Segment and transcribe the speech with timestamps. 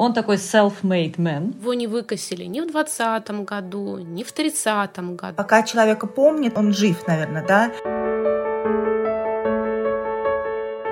[0.00, 1.54] Он такой self-made man.
[1.60, 5.34] Его не выкосили ни в 20 году, ни в 30 году.
[5.36, 7.70] Пока человека помнит, он жив, наверное, да?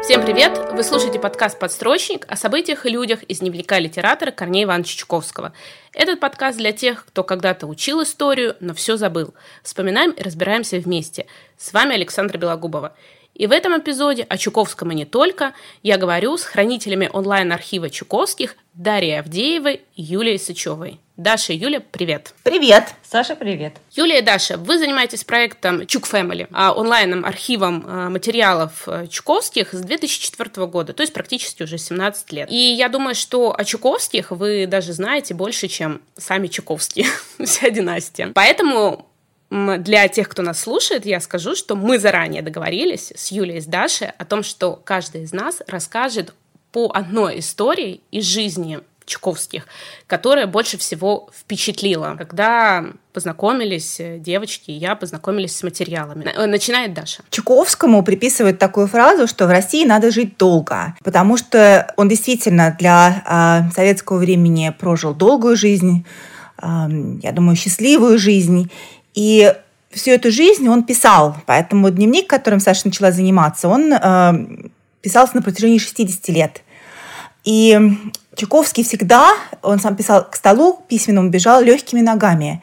[0.02, 0.58] Всем привет!
[0.74, 5.54] Вы слушаете подкаст «Подстрочник» о событиях и людях из дневника литератора Корнея Ивановича Чуковского.
[5.94, 9.32] Этот подкаст для тех, кто когда-то учил историю, но все забыл.
[9.62, 11.24] Вспоминаем и разбираемся вместе.
[11.56, 12.94] С вами Александра Белогубова.
[13.38, 18.56] И в этом эпизоде о Чуковском и не только я говорю с хранителями онлайн-архива Чуковских
[18.74, 20.98] Дарьей Авдеевой и Юлией Сычевой.
[21.16, 22.32] Даша и Юля, привет.
[22.44, 22.94] Привет.
[23.02, 23.74] Саша, привет.
[23.92, 29.72] Юлия и Даша, вы занимаетесь проектом Чук Family, а, онлайн архивом а, материалов а, Чуковских
[29.72, 32.48] с 2004 года, то есть практически уже 17 лет.
[32.50, 37.06] И я думаю, что о Чуковских вы даже знаете больше, чем сами Чуковские,
[37.44, 38.30] вся династия.
[38.32, 39.07] Поэтому
[39.50, 43.66] для тех, кто нас слушает, я скажу, что мы заранее договорились с Юлей и с
[43.66, 46.34] Дашей о том, что каждый из нас расскажет
[46.70, 49.66] по одной истории из жизни Чуковских,
[50.06, 52.14] которая больше всего впечатлила.
[52.18, 52.84] Когда
[53.14, 56.30] познакомились э, девочки, я познакомились с материалами.
[56.36, 57.22] Э, начинает Даша.
[57.30, 63.64] Чуковскому приписывают такую фразу, что в России надо жить долго, потому что он действительно для
[63.70, 66.04] э, советского времени прожил долгую жизнь,
[66.60, 66.66] э,
[67.22, 68.70] я думаю, счастливую жизнь,
[69.18, 69.52] и
[69.90, 71.36] всю эту жизнь он писал.
[71.44, 74.68] Поэтому дневник, которым Саша начала заниматься, он э,
[75.00, 76.62] писался на протяжении 60 лет.
[77.42, 77.76] И
[78.36, 82.62] Чуковский всегда, он сам писал, к столу письменному бежал легкими ногами.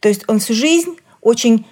[0.00, 1.66] То есть он всю жизнь очень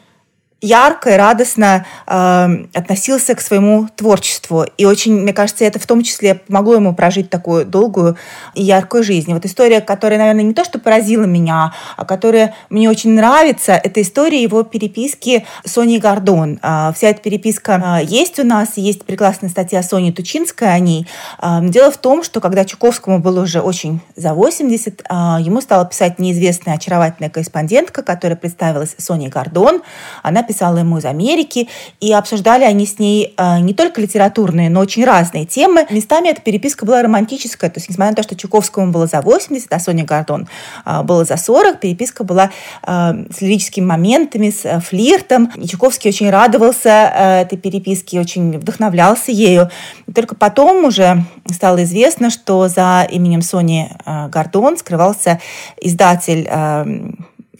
[0.60, 4.66] ярко и радостно э, относился к своему творчеству.
[4.76, 8.16] И очень, мне кажется, это в том числе помогло ему прожить такую долгую
[8.54, 9.32] и яркую жизнь.
[9.32, 14.02] Вот история, которая, наверное, не то, что поразила меня, а которая мне очень нравится, это
[14.02, 16.58] история его переписки с Соней Гордон.
[16.62, 21.06] Э, вся эта переписка э, есть у нас, есть прекрасная статья Сони Тучинской о ней.
[21.40, 25.84] Э, дело в том, что когда Чуковскому было уже очень за 80, э, ему стала
[25.84, 29.82] писать неизвестная очаровательная корреспондентка, которая представилась Соней Гордон.
[30.24, 31.68] Она писала ему из Америки,
[32.00, 35.86] и обсуждали они с ней э, не только литературные, но очень разные темы.
[35.90, 39.72] Местами эта переписка была романтическая, то есть несмотря на то, что Чуковскому было за 80,
[39.72, 40.48] а Соне Гордон
[40.84, 42.50] э, было за 40, переписка была
[42.82, 45.52] э, с лирическими моментами, с флиртом.
[45.56, 49.70] И Чуковский очень радовался этой переписке, очень вдохновлялся ею.
[50.14, 53.90] Только потом уже стало известно, что за именем Сони
[54.30, 55.40] Гордон скрывался
[55.80, 56.48] издатель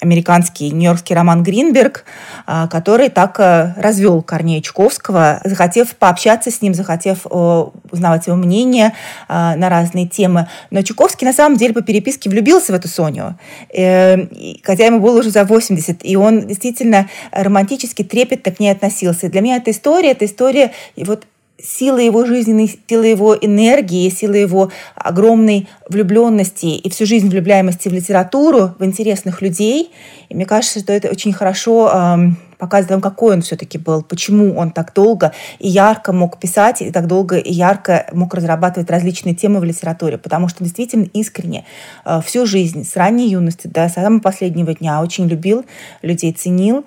[0.01, 2.05] американский нью-йоркский роман Гринберг,
[2.47, 8.95] а, который так э, развел Корнея Чуковского, захотев пообщаться с ним, захотев узнавать его мнение
[9.29, 10.49] а, на разные темы.
[10.71, 13.39] Но Чуковский на самом деле по переписке влюбился в эту Соню,
[13.73, 19.27] э, хотя ему было уже за 80, и он действительно романтически трепетно к ней относился.
[19.27, 21.27] И для меня эта история, эта история и вот
[21.61, 27.93] сила его жизненной, сила его энергии, сила его огромной влюбленности и всю жизнь влюбляемости в
[27.93, 29.91] литературу, в интересных людей.
[30.29, 32.17] И мне кажется, что это очень хорошо э,
[32.59, 37.09] показывает, какой он все-таки был, почему он так долго и ярко мог писать, и так
[37.09, 41.65] долго и ярко мог разрабатывать различные темы в литературе, потому что действительно искренне
[42.05, 45.65] э, всю жизнь, с ранней юности до самого последнего дня очень любил
[46.03, 46.85] людей, ценил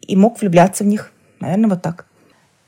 [0.00, 1.12] и мог влюбляться в них.
[1.38, 2.09] Наверное, вот так.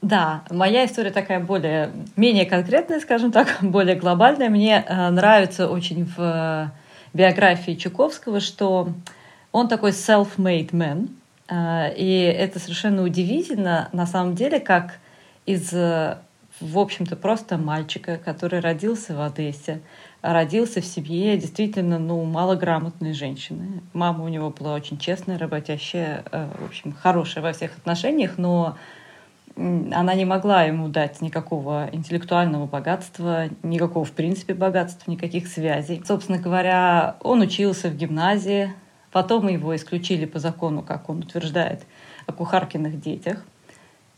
[0.02, 4.50] Да, моя история такая более, менее конкретная, скажем так, более глобальная.
[4.50, 6.68] Мне э, нравится очень в э,
[7.14, 8.88] биографии Чуковского, что
[9.52, 11.08] он такой self-made man.
[11.48, 14.98] Э, и это совершенно удивительно, на самом деле, как
[15.46, 19.82] из, в общем-то, просто мальчика, который родился в Одессе,
[20.20, 23.82] родился в семье действительно ну, малограмотной женщины.
[23.92, 28.76] Мама у него была очень честная, работящая, в общем, хорошая во всех отношениях, но
[29.56, 36.02] она не могла ему дать никакого интеллектуального богатства, никакого, в принципе, богатства, никаких связей.
[36.06, 38.72] Собственно говоря, он учился в гимназии,
[39.10, 41.84] потом его исключили по закону, как он утверждает,
[42.26, 43.44] о кухаркиных детях.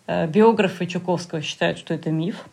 [0.06, 2.46] Э, биографы Чуковского считают, что это миф,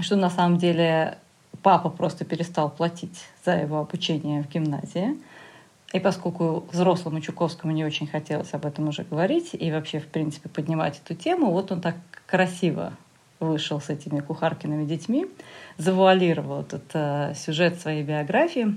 [0.00, 1.18] что на самом деле
[1.62, 5.18] папа просто перестал платить за его обучение в гимназии–
[5.94, 10.48] и поскольку взрослому Чуковскому не очень хотелось об этом уже говорить и вообще, в принципе,
[10.48, 11.94] поднимать эту тему, вот он так
[12.26, 12.94] красиво
[13.38, 15.26] вышел с этими кухаркиными детьми,
[15.78, 18.76] завуалировал этот э, сюжет своей биографии.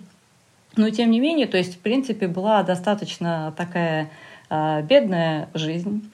[0.76, 4.12] Но, тем не менее, то есть, в принципе, была достаточно такая
[4.52, 6.12] э, бедная жизнь.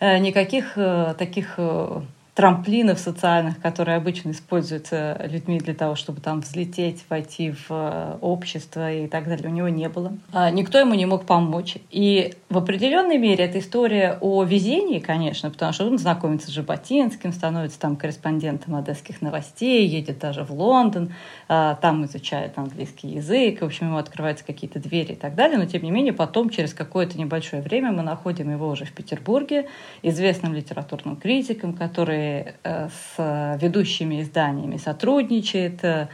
[0.00, 2.00] Э, никаких э, таких э,
[2.34, 8.92] трамплинов социальных, которые обычно используются людьми для того, чтобы там взлететь, войти в э, общество
[8.92, 10.12] и так далее, у него не было.
[10.32, 11.76] А никто ему не мог помочь.
[11.92, 17.32] И в определенной мере это история о везении, конечно, потому что он знакомится с Жаботинским,
[17.32, 21.14] становится там корреспондентом одесских новостей, едет даже в Лондон,
[21.46, 25.66] а, там изучает английский язык, в общем, ему открываются какие-то двери и так далее, но
[25.66, 29.68] тем не менее потом через какое-то небольшое время мы находим его уже в Петербурге,
[30.02, 36.08] известным литературным критиком, который Э, с ведущими изданиями сотрудничает, э,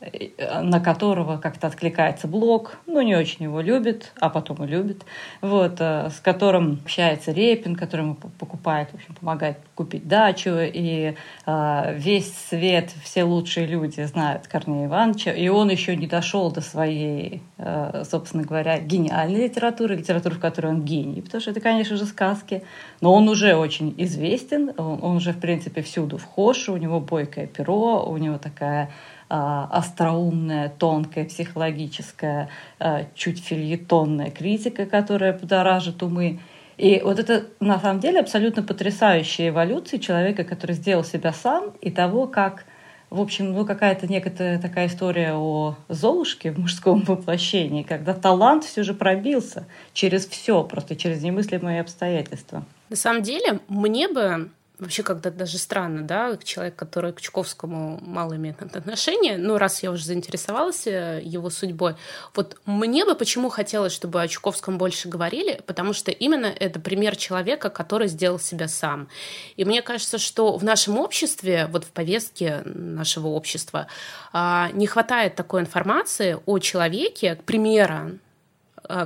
[0.00, 5.04] на которого как-то откликается блог, ну, не очень его любит, а потом и любит,
[5.40, 11.14] вот, э, с которым общается Репин, который ему покупает, в общем, помогает купить дачу, и
[11.46, 16.60] э, весь свет, все лучшие люди знают Корнея Ивановича, и он еще не дошел до
[16.60, 21.96] своей, э, собственно говоря, гениальной литературы, литературы, в которой он гений, потому что это, конечно
[21.96, 22.62] же, сказки,
[23.00, 27.46] но он уже очень известен, он, он уже, в принципе, всюду вхож, у него бойкое
[27.46, 28.90] перо, у него такая
[29.28, 36.40] остроумная, тонкая, психологическая, а, чуть фильетонная критика, которая будоражит умы.
[36.76, 41.90] И вот это на самом деле абсолютно потрясающая эволюция человека, который сделал себя сам, и
[41.90, 42.64] того, как
[43.08, 48.82] в общем, ну какая-то некая такая история о Золушке в мужском воплощении, когда талант все
[48.82, 52.64] же пробился через все, просто через немыслимые обстоятельства.
[52.88, 58.36] На самом деле, мне бы вообще когда даже странно, да, человек, который к Чуковскому мало
[58.36, 61.96] имеет отношения, но раз я уже заинтересовалась э, его судьбой,
[62.34, 67.16] вот мне бы почему хотелось, чтобы о Чуковском больше говорили, потому что именно это пример
[67.16, 69.08] человека, который сделал себя сам.
[69.56, 73.86] И мне кажется, что в нашем обществе, вот в повестке нашего общества,
[74.32, 77.36] а, не хватает такой информации о человеке, Э,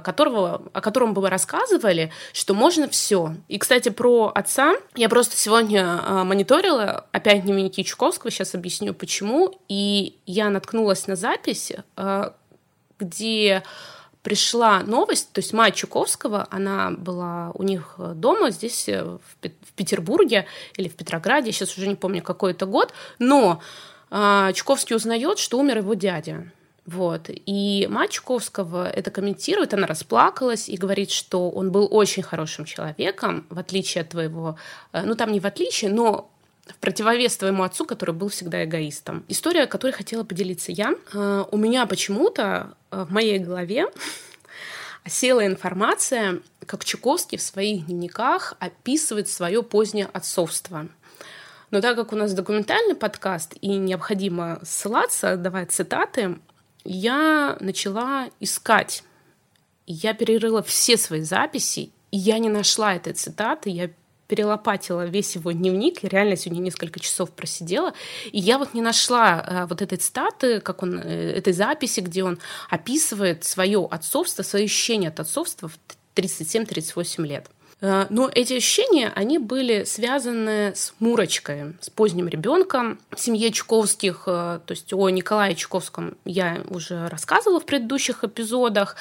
[0.01, 3.35] которого, о котором вы рассказывали, что можно все.
[3.49, 9.61] И, кстати, про отца я просто сегодня э, мониторила опять дневники Чуковского, сейчас объясню почему,
[9.69, 12.31] и я наткнулась на запись, э,
[12.99, 13.63] где
[14.23, 20.47] пришла новость, то есть мать Чуковского, она была у них дома здесь, в Петербурге
[20.77, 23.63] или в Петрограде, сейчас уже не помню какой это год, но
[24.11, 26.53] Чуковский узнает, что умер его дядя.
[26.93, 27.27] Вот.
[27.29, 33.47] И мать Чуковского это комментирует, она расплакалась и говорит, что он был очень хорошим человеком,
[33.49, 34.57] в отличие от твоего,
[34.93, 36.33] э, ну там не в отличие, но
[36.67, 39.25] в противовес твоему отцу, который был всегда эгоистом.
[39.29, 40.97] История, которой хотела поделиться я.
[41.15, 43.87] Э, у меня почему-то э, в моей голове
[45.05, 50.89] осела информация, как Чуковский в своих дневниках описывает свое позднее отцовство.
[51.71, 56.41] Но так как у нас документальный подкаст и необходимо ссылаться, давать цитаты,
[56.85, 59.05] я начала искать.
[59.87, 63.71] Я перерыла все свои записи, и я не нашла этой цитаты.
[63.71, 63.91] Я
[64.31, 67.95] перелопатила весь его дневник, я реально сегодня несколько часов просидела,
[68.31, 72.23] и я вот не нашла э, вот этой цитаты, как он, э, этой записи, где
[72.23, 72.39] он
[72.69, 75.77] описывает свое отцовство, свои ощущения от отцовства в
[76.15, 77.51] 37-38 лет.
[77.81, 84.25] Э, но эти ощущения, они были связаны с Мурочкой, с поздним ребенком в семье Чуковских.
[84.27, 88.97] Э, то есть о Николае Чуковском я уже рассказывала в предыдущих эпизодах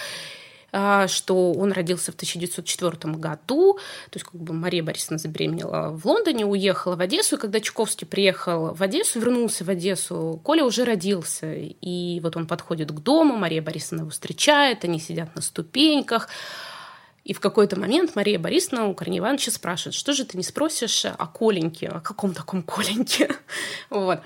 [0.72, 3.80] э, что он родился в 1904 году,
[4.10, 8.06] то есть как бы Мария Борисовна забеременела в Лондоне, уехала в Одессу, и когда Чуковский
[8.06, 13.36] приехал в Одессу, вернулся в Одессу, Коля уже родился, и вот он подходит к дому,
[13.36, 16.30] Мария Борисовна его встречает, они сидят на ступеньках,
[17.30, 21.06] и в какой-то момент Мария Борисовна у Корнея Ивановича спрашивает, что же ты не спросишь
[21.06, 23.30] о Коленьке, о каком таком Коленьке?
[23.92, 24.22] вот.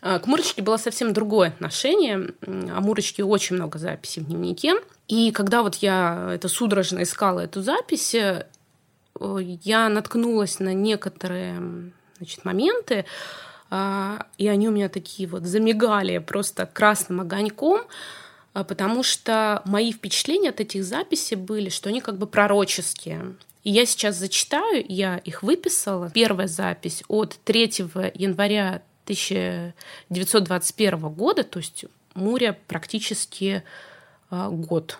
[0.00, 2.34] А, к Мурочке было совсем другое отношение.
[2.44, 4.74] О Мурочке очень много записей в дневнике.
[5.06, 8.44] И когда вот я это судорожно искала эту запись, э,
[9.20, 13.04] я наткнулась на некоторые значит, моменты,
[13.70, 17.82] а, и они у меня такие вот замигали просто красным огоньком.
[18.54, 23.34] А, потому что мои впечатления от этих записей были, что они как бы пророческие.
[23.64, 26.10] И я сейчас зачитаю, я их выписала.
[26.10, 27.62] Первая запись от 3
[28.14, 33.62] января 1921 года, то есть Муря практически
[34.30, 34.98] а, год.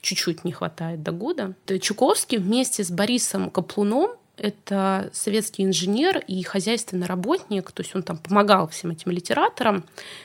[0.00, 1.54] Чуть-чуть не хватает до года.
[1.80, 8.18] Чуковский вместе с Борисом Каплуном это советский инженер и хозяйственный работник, то есть он там
[8.18, 9.84] помогал всем этим литераторам,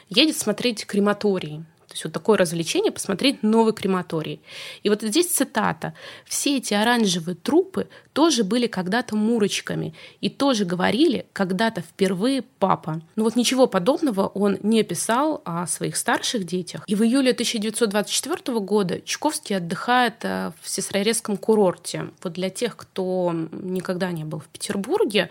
[0.10, 1.64] едет смотреть крематорий.
[1.90, 4.42] То есть вот такое развлечение посмотреть новый крематорий.
[4.84, 5.96] И вот здесь цитата.
[6.24, 13.02] «Все эти оранжевые трупы тоже были когда-то мурочками и тоже говорили когда-то впервые папа».
[13.16, 16.84] Ну вот ничего подобного он не писал о своих старших детях.
[16.86, 22.12] И в июле 1924 года Чуковский отдыхает э, в Сестрорецком курорте.
[22.22, 25.30] Вот для тех, кто никогда не был в Петербурге,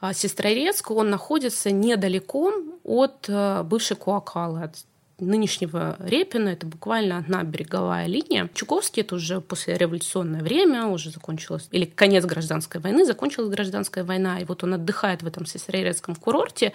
[0.00, 2.52] а Сестрорецк, он находится недалеко
[2.84, 4.76] от э, бывшей Куакалы, от
[5.20, 8.48] нынешнего Репина, это буквально одна береговая линия.
[8.54, 14.40] Чуковский это уже после революционное время, уже закончилось, или конец гражданской войны, закончилась гражданская война,
[14.40, 16.72] и вот он отдыхает в этом Сестрорецком курорте,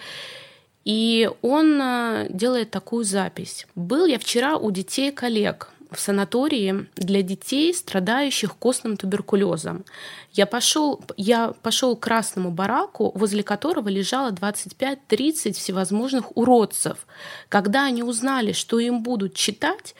[0.84, 3.66] и он э, делает такую запись.
[3.74, 9.84] «Был я вчера у детей коллег в санатории для детей, страдающих костным туберкулезом.
[10.32, 17.06] Я пошел, я пошел к красному бараку, возле которого лежало 25-30 всевозможных уродцев.
[17.48, 19.94] Когда они узнали, что им будут читать,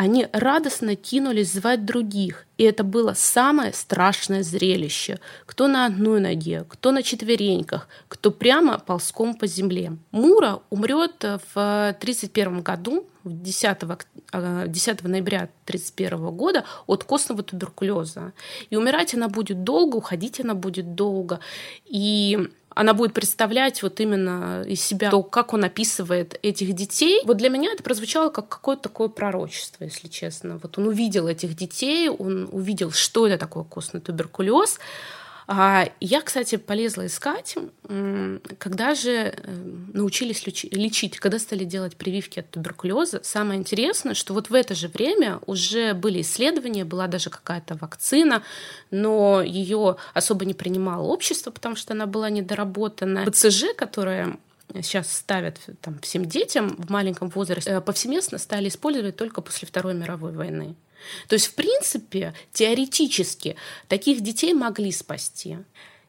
[0.00, 5.18] они радостно кинулись звать других, и это было самое страшное зрелище.
[5.44, 9.98] Кто на одной ноге, кто на четвереньках, кто прямо ползком по земле.
[10.10, 13.78] Мура умрет в 1931 году, 10,
[14.68, 18.32] 10 ноября 1931 года от костного туберкулеза.
[18.70, 21.40] И умирать она будет долго, уходить она будет долго.
[21.84, 27.20] И она будет представлять вот именно из себя то, как он описывает этих детей.
[27.24, 30.58] Вот для меня это прозвучало как какое-то такое пророчество, если честно.
[30.62, 34.78] Вот он увидел этих детей, он увидел, что это такое костный туберкулез,
[36.00, 37.56] я, кстати, полезла искать,
[38.58, 39.32] когда же э,
[39.92, 43.20] научились лечить, когда стали делать прививки от туберкулеза.
[43.24, 48.44] Самое интересное, что вот в это же время уже были исследования, была даже какая-то вакцина,
[48.92, 53.24] но ее особо не принимало общество, потому что она была недоработана.
[53.24, 54.38] БЦЖ, которая
[54.74, 59.94] сейчас ставят там, всем детям в маленьком возрасте, э, повсеместно стали использовать только после Второй
[59.94, 60.76] мировой войны.
[61.28, 63.56] То есть, в принципе, теоретически
[63.88, 65.58] таких детей могли спасти.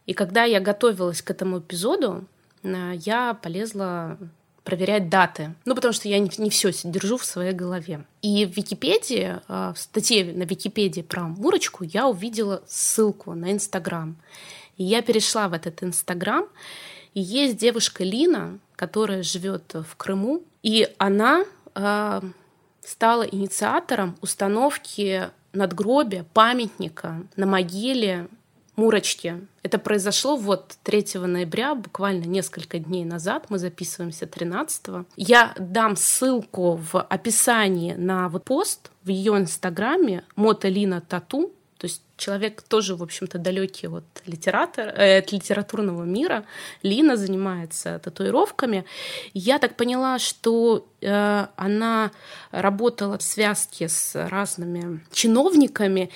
[0.05, 2.25] И когда я готовилась к этому эпизоду,
[2.63, 4.17] э, я полезла
[4.63, 5.55] проверять даты.
[5.65, 8.05] Ну, потому что я не, не все держу в своей голове.
[8.21, 14.15] И в Википедии, э, в статье на Википедии про Мурочку я увидела ссылку на Инстаграм.
[14.77, 16.45] И я перешла в этот Инстаграм,
[17.13, 21.45] и есть девушка Лина, которая живет в Крыму, и она
[21.75, 22.21] э,
[22.83, 28.27] стала инициатором установки надгробия, памятника на могиле
[28.75, 29.47] Мурочки.
[29.63, 33.45] Это произошло вот 3 ноября, буквально несколько дней назад.
[33.50, 35.05] Мы записываемся 13 -го.
[35.17, 41.51] Я дам ссылку в описании на вот пост в ее инстаграме Моталина Тату.
[42.21, 46.45] Человек тоже, в общем-то, далекий от, литератор, э, от литературного мира.
[46.83, 48.85] Лина занимается татуировками.
[49.33, 52.11] Я так поняла, что э, она
[52.51, 56.11] работала в связке с разными чиновниками,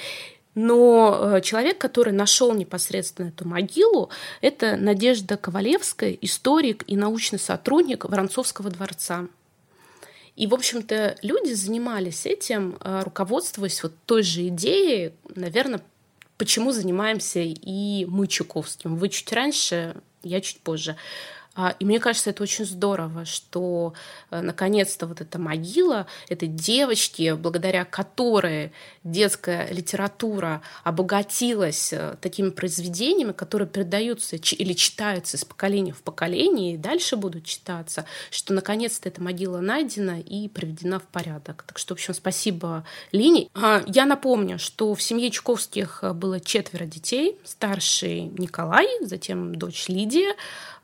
[0.53, 8.05] но э, человек, который нашел непосредственно эту могилу, это Надежда Ковалевская, историк и научный сотрудник
[8.05, 9.25] Воронцовского дворца.
[10.35, 15.81] И, в общем-то, люди занимались этим, э, руководствуясь вот той же идеей, наверное,
[16.38, 18.96] почему занимаемся и мы Чуковским.
[18.96, 20.96] Вы чуть раньше, я чуть позже.
[21.55, 23.93] А, и мне кажется, это очень здорово, что
[24.29, 28.74] э, наконец-то вот эта могила этой девочки, благодаря которой
[29.05, 36.77] детская литература обогатилась э, такими произведениями, которые передаются или читаются из поколения в поколение и
[36.77, 41.63] дальше будут читаться, что наконец-то эта могила найдена и приведена в порядок.
[41.67, 42.83] Так что, в общем, спасибо
[43.13, 43.47] Лине.
[43.53, 47.38] А, я напомню, что в семье Чуковских э, было четверо детей.
[47.45, 50.35] Старший Николай, затем дочь Лидия,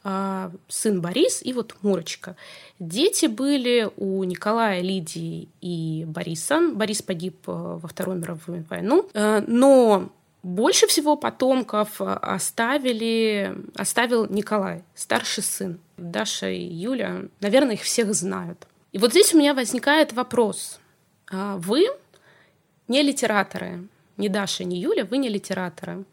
[0.03, 2.35] сын Борис и вот Мурочка.
[2.79, 6.71] Дети были у Николая, Лидии и Бориса.
[6.73, 10.09] Борис погиб э, во Вторую мировую войну, э, но
[10.43, 15.79] больше всего потомков оставили, оставил Николай, старший сын.
[15.97, 18.67] Даша и Юля, наверное, их всех знают.
[18.91, 20.79] И вот здесь у меня возникает вопрос.
[21.31, 21.85] А вы
[22.87, 26.03] не литераторы, не Даша, не Юля, вы не литераторы.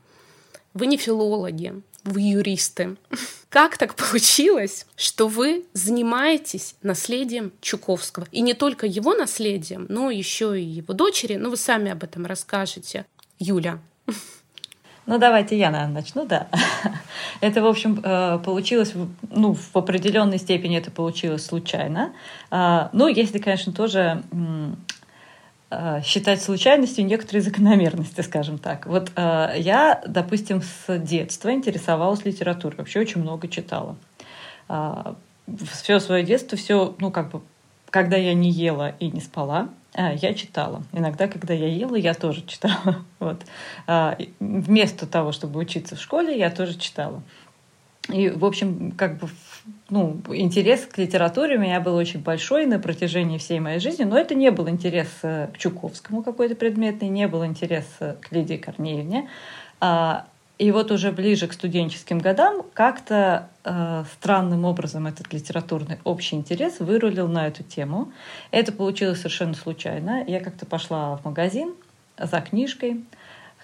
[0.74, 2.96] Вы не филологи, вы юристы.
[3.48, 8.26] Как так получилось, что вы занимаетесь наследием Чуковского?
[8.30, 11.36] И не только его наследием, но еще и его дочери.
[11.36, 13.06] Ну, вы сами об этом расскажете.
[13.38, 13.78] Юля.
[15.06, 16.48] Ну, давайте я, наверное, начну, да.
[17.40, 18.92] Это, в общем, э, получилось,
[19.30, 22.12] ну, в определенной степени это получилось случайно.
[22.50, 24.22] А, ну, если, конечно, тоже
[26.02, 28.86] считать случайностью некоторые закономерности, скажем так.
[28.86, 33.96] Вот э, я, допустим, с детства интересовалась литературой, вообще очень много читала.
[34.68, 35.14] Э,
[35.72, 37.42] все свое детство, все, ну, как бы,
[37.90, 40.82] когда я не ела и не спала, э, я читала.
[40.92, 43.04] Иногда, когда я ела, я тоже читала.
[43.18, 43.42] Вот.
[43.86, 47.22] Э, вместо того, чтобы учиться в школе, я тоже читала.
[48.08, 49.28] И, в общем, как бы
[49.90, 54.18] ну, интерес к литературе у меня был очень большой на протяжении всей моей жизни, но
[54.18, 58.56] это не был интерес э, к Чуковскому какой-то предметный, не был интерес э, к Лидии
[58.56, 59.28] Корнеевне.
[59.80, 60.26] А,
[60.58, 66.80] И вот уже ближе к студенческим годам как-то э, странным образом этот литературный общий интерес
[66.80, 68.12] вырулил на эту тему.
[68.50, 70.24] Это получилось совершенно случайно.
[70.26, 71.72] Я как-то пошла в магазин
[72.18, 73.04] за книжкой,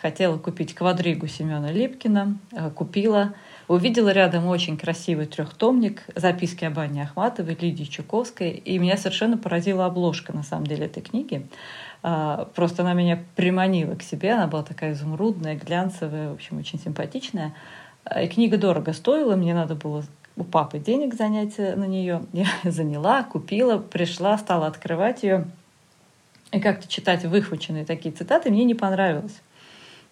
[0.00, 2.38] хотела купить квадригу Семена Липкина,
[2.76, 3.35] купила,
[3.68, 9.87] увидела рядом очень красивый трехтомник записки об Анне Ахматовой, Лидии Чуковской, и меня совершенно поразила
[9.87, 11.47] обложка, на самом деле, этой книги.
[12.02, 14.33] А, просто она меня приманила к себе.
[14.33, 17.54] Она была такая изумрудная, глянцевая, в общем, очень симпатичная.
[18.04, 20.04] А, и книга дорого стоила, мне надо было
[20.37, 22.23] у папы денег занять на нее.
[22.33, 25.47] Я заняла, купила, пришла, стала открывать ее.
[26.52, 29.40] И как-то читать выхваченные такие цитаты мне не понравилось.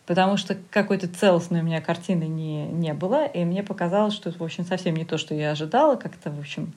[0.07, 4.39] Потому что какой-то целостной у меня картины не, не было, и мне показалось, что это,
[4.39, 5.97] в общем, совсем не то, что я ожидала.
[5.97, 6.73] Как-то, в общем,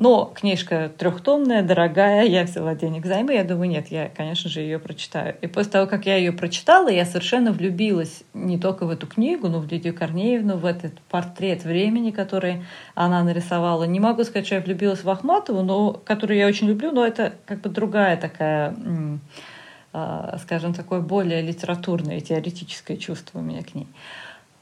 [0.00, 4.78] но книжка трехтомная, дорогая, я взяла денег займы, я думаю, нет, я, конечно же, ее
[4.78, 5.34] прочитаю.
[5.40, 9.48] И после того, как я ее прочитала, я совершенно влюбилась не только в эту книгу,
[9.48, 12.62] но в Лидию Корнеевну, в этот портрет времени, который
[12.94, 13.82] она нарисовала.
[13.84, 17.34] Не могу сказать, что я влюбилась в Ахматову, но, которую я очень люблю, но это
[17.44, 18.76] как бы другая такая
[20.42, 23.86] скажем, такое более литературное, теоретическое чувство у меня к ней.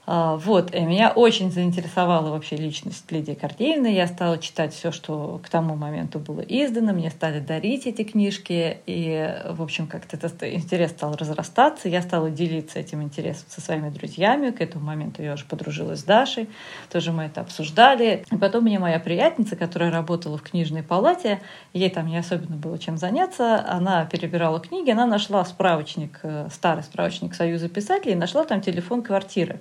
[0.09, 3.93] А, вот, и меня очень заинтересовала вообще личность Лидии Кордеевны.
[3.93, 6.93] Я стала читать все, что к тому моменту было издано.
[6.93, 8.79] Мне стали дарить эти книжки.
[8.87, 11.89] И, в общем, как-то этот интерес стал разрастаться.
[11.89, 14.51] Я стала делиться этим интересом со своими друзьями.
[14.51, 16.49] К этому моменту я уже подружилась с Дашей.
[16.93, 18.25] Тоже мы это обсуждали.
[18.31, 21.41] И потом мне моя приятница, которая работала в книжной палате,
[21.73, 23.65] ей там не особенно было чем заняться.
[23.69, 24.89] Она перебирала книги.
[24.89, 29.59] Она нашла справочник, э, старый справочник Союза писателей, нашла там телефон квартиры.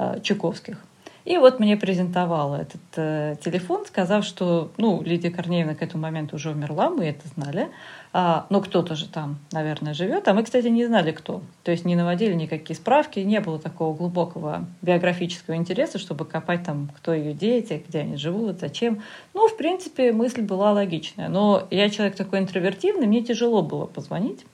[0.00, 0.78] Э, Чуковских.
[1.26, 6.36] И вот мне презентовала этот э, телефон, сказав, что, ну, Лидия Корнеевна к этому моменту
[6.36, 7.68] уже умерла, мы это знали,
[8.14, 11.42] а, но кто-то же там, наверное, живет, а мы, кстати, не знали, кто.
[11.64, 16.88] То есть не наводили никакие справки, не было такого глубокого биографического интереса, чтобы копать там,
[16.96, 19.02] кто ее дети, где они живут, зачем.
[19.34, 21.28] Ну, в принципе, мысль была логичная.
[21.28, 24.46] Но я человек такой интровертивный, мне тяжело было позвонить.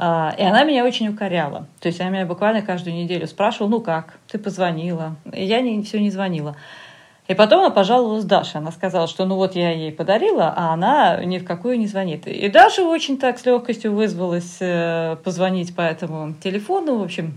[0.00, 1.66] А, и она меня очень укоряла.
[1.80, 5.16] То есть она меня буквально каждую неделю спрашивала, ну как, ты позвонила?
[5.32, 6.54] И я не, все не звонила.
[7.26, 8.58] И потом она пожаловалась Даше.
[8.58, 12.28] Она сказала, что ну вот я ей подарила, а она ни в какую не звонит.
[12.28, 16.98] И Даша очень так с легкостью вызвалась э, позвонить по этому телефону.
[16.98, 17.36] В общем,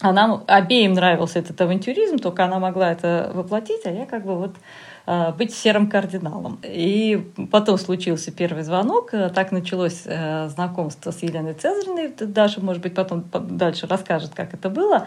[0.00, 4.54] она обеим нравился этот авантюризм, только она могла это воплотить, а я как бы вот
[5.06, 6.58] быть серым кардиналом.
[6.62, 12.82] И потом случился первый звонок, э, так началось э, знакомство с Еленой Цезаревной, Даша, может
[12.82, 15.06] быть, потом дальше расскажет, как это было.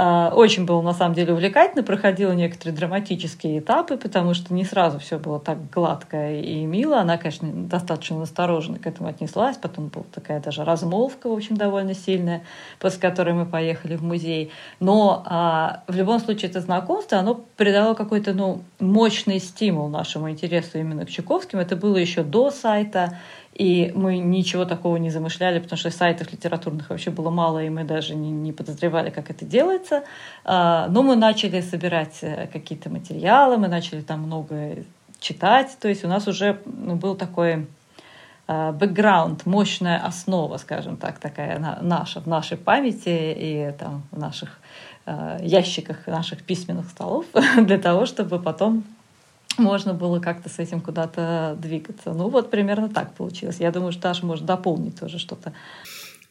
[0.00, 5.00] А, очень было на самом деле увлекательно, проходила некоторые драматические этапы, потому что не сразу
[5.00, 7.00] все было так гладко и мило.
[7.00, 9.56] Она, конечно, достаточно настороженно к этому отнеслась.
[9.56, 12.44] Потом была такая даже размолвка, в общем, довольно сильная,
[12.78, 14.52] после которой мы поехали в музей.
[14.78, 20.78] Но а, в любом случае это знакомство, оно придало какой-то ну, мощный стимул нашему интересу
[20.78, 21.58] именно к Чуковским.
[21.58, 23.18] Это было еще до сайта.
[23.58, 27.82] И мы ничего такого не замышляли, потому что сайтов литературных вообще было мало, и мы
[27.82, 30.04] даже не, не подозревали, как это делается.
[30.44, 34.76] А, но мы начали собирать э, какие-то материалы, мы начали там много
[35.18, 35.76] читать.
[35.80, 37.66] То есть у нас уже ну, был такой
[38.46, 44.60] а, бэкграунд, мощная основа, скажем так, такая наша, в нашей памяти и там, в наших
[45.04, 48.84] а, ящиках наших письменных столов для того, чтобы потом
[49.62, 52.12] можно было как-то с этим куда-то двигаться.
[52.12, 53.56] Ну вот примерно так получилось.
[53.58, 55.52] Я думаю, что Даша может дополнить тоже что-то.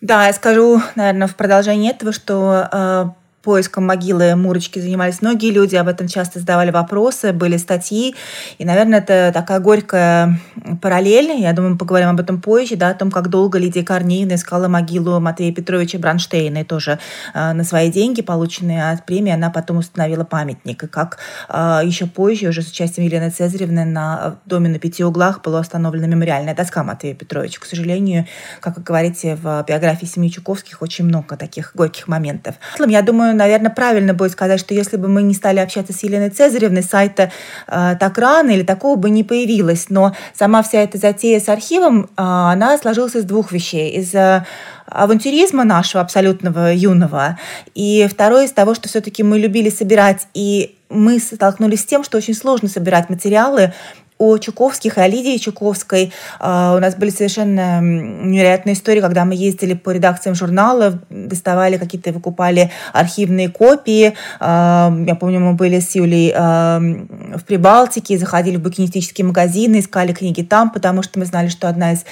[0.02, 3.06] Да, я скажу, наверное, в продолжение этого, что э,
[3.48, 8.14] поиском могилы Мурочки занимались многие люди, об этом часто задавали вопросы, были статьи.
[8.58, 10.38] И, наверное, это такая горькая
[10.82, 11.32] параллель.
[11.40, 14.68] Я думаю, мы поговорим об этом позже, да, о том, как долго Лидия Корнеевна искала
[14.68, 16.58] могилу Матвея Петровича Бронштейна.
[16.58, 17.00] И тоже
[17.34, 20.84] э, на свои деньги, полученные от премии, она потом установила памятник.
[20.84, 25.42] И как э, еще позже, уже с участием Елены Цезаревны, на доме на пяти углах
[25.42, 27.62] была установлена мемориальная доска Матвея Петровича.
[27.62, 28.26] К сожалению,
[28.60, 32.56] как вы говорите, в биографии семьи Чуковских очень много таких горьких моментов.
[32.86, 36.30] Я думаю, наверное, правильно будет сказать, что если бы мы не стали общаться с Еленой
[36.30, 37.32] Цезаревной, сайта
[37.68, 39.86] э, так рано или такого бы не появилось.
[39.90, 43.92] Но сама вся эта затея с архивом, э, она сложилась из двух вещей.
[43.92, 44.46] Из э,
[44.88, 47.38] авантюризма нашего абсолютного юного,
[47.76, 52.18] и второе из того, что все-таки мы любили собирать, и мы столкнулись с тем, что
[52.18, 53.74] очень сложно собирать материалы
[54.20, 59.36] у Чуковских и о Лидии Чуковской а, у нас были совершенно невероятные истории, когда мы
[59.36, 64.16] ездили по редакциям журналов, доставали какие-то, выкупали архивные копии.
[64.40, 70.14] А, я помню, мы были с Юлей а, в Прибалтике, заходили в букинистические магазины, искали
[70.14, 72.06] книги там, потому что мы знали, что одна из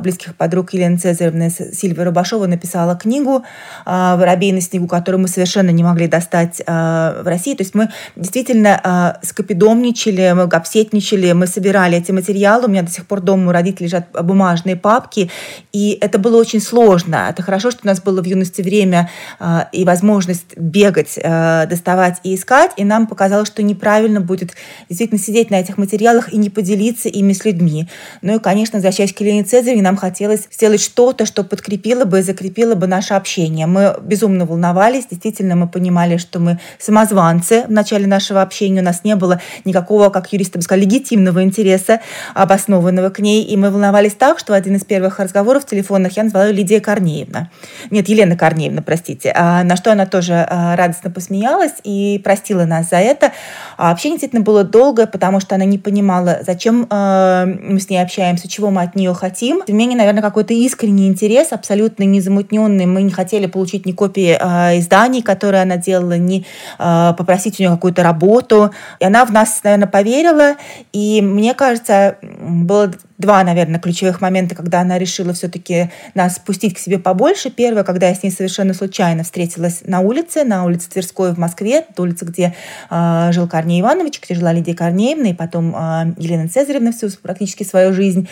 [0.00, 3.44] близких подруг Елены Цезаревны, Сильвия Рубашова, написала книгу
[3.84, 7.54] «Воробей на снегу», которую мы совершенно не могли достать в России.
[7.54, 12.66] То есть мы действительно скопидомничали, мы гапсетничали, мы собирали эти материалы.
[12.66, 15.30] У меня до сих пор дома у родителей лежат бумажные папки.
[15.72, 17.26] И это было очень сложно.
[17.30, 22.18] Это хорошо, что у нас было в юности время э, и возможность бегать, э, доставать
[22.22, 22.72] и искать.
[22.76, 24.52] И нам показалось, что неправильно будет
[24.88, 27.88] действительно сидеть на этих материалах и не поделиться ими с людьми.
[28.22, 32.22] Ну и, конечно, возвращаясь к Елене Цезаревне, нам хотелось сделать что-то, что подкрепило бы и
[32.22, 33.66] закрепило бы наше общение.
[33.66, 35.06] Мы безумно волновались.
[35.10, 38.80] Действительно, мы понимали, что мы самозванцы в начале нашего общения.
[38.80, 42.00] У нас не было никакого, как юристы бы сказали, легитимного личного интереса,
[42.34, 43.44] обоснованного к ней.
[43.44, 47.50] И мы волновались так, что один из первых разговоров телефонных я назвала Лидия Корнеевна.
[47.90, 49.32] Нет, Елена Корнеевна, простите.
[49.34, 53.32] А, на что она тоже а, радостно посмеялась и простила нас за это.
[53.76, 58.48] А общение действительно было долгое, потому что она не понимала, зачем мы с ней общаемся,
[58.48, 59.62] чего мы от нее хотим.
[59.66, 62.86] В менее, наверное, какой-то искренний интерес, абсолютно незамутненный.
[62.86, 64.32] Мы не хотели получить ни копии
[64.78, 66.44] изданий, которые она делала, ни
[66.78, 68.70] попросить у нее какую-то работу.
[69.00, 70.56] И она в нас, наверное, поверила.
[70.92, 76.78] И мне кажется, было два, наверное, ключевых момента, когда она решила все-таки нас пустить к
[76.78, 77.50] себе побольше.
[77.50, 81.84] Первое, когда я с ней совершенно случайно встретилась на улице, на улице Тверской в Москве,
[81.88, 82.54] это улица, где
[82.90, 87.64] э, жил Корней Иванович, где жила Лидия Корнеевна, и потом э, Елена Цезаревна всю практически
[87.64, 88.28] свою жизнь.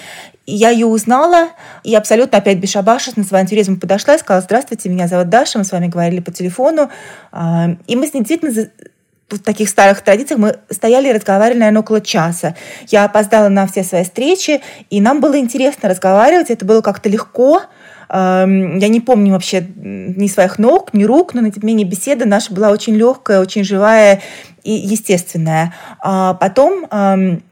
[0.46, 1.48] Я ее узнала,
[1.82, 5.64] и абсолютно опять бесшабашно с своим туризмом подошла и сказала, здравствуйте, меня зовут Даша, мы
[5.64, 6.90] с вами говорили по телефону.
[7.32, 8.68] Э, и мы с ней действительно
[9.28, 12.54] в таких старых традициях мы стояли и разговаривали, наверное, около часа.
[12.88, 17.62] Я опоздала на все свои встречи, и нам было интересно разговаривать, это было как-то легко.
[18.08, 22.24] Эм, я не помню вообще ни своих ног, ни рук, но, тем не менее, беседа
[22.24, 24.22] наша была очень легкая, очень живая
[24.62, 25.74] и естественная.
[26.00, 27.42] А потом эм,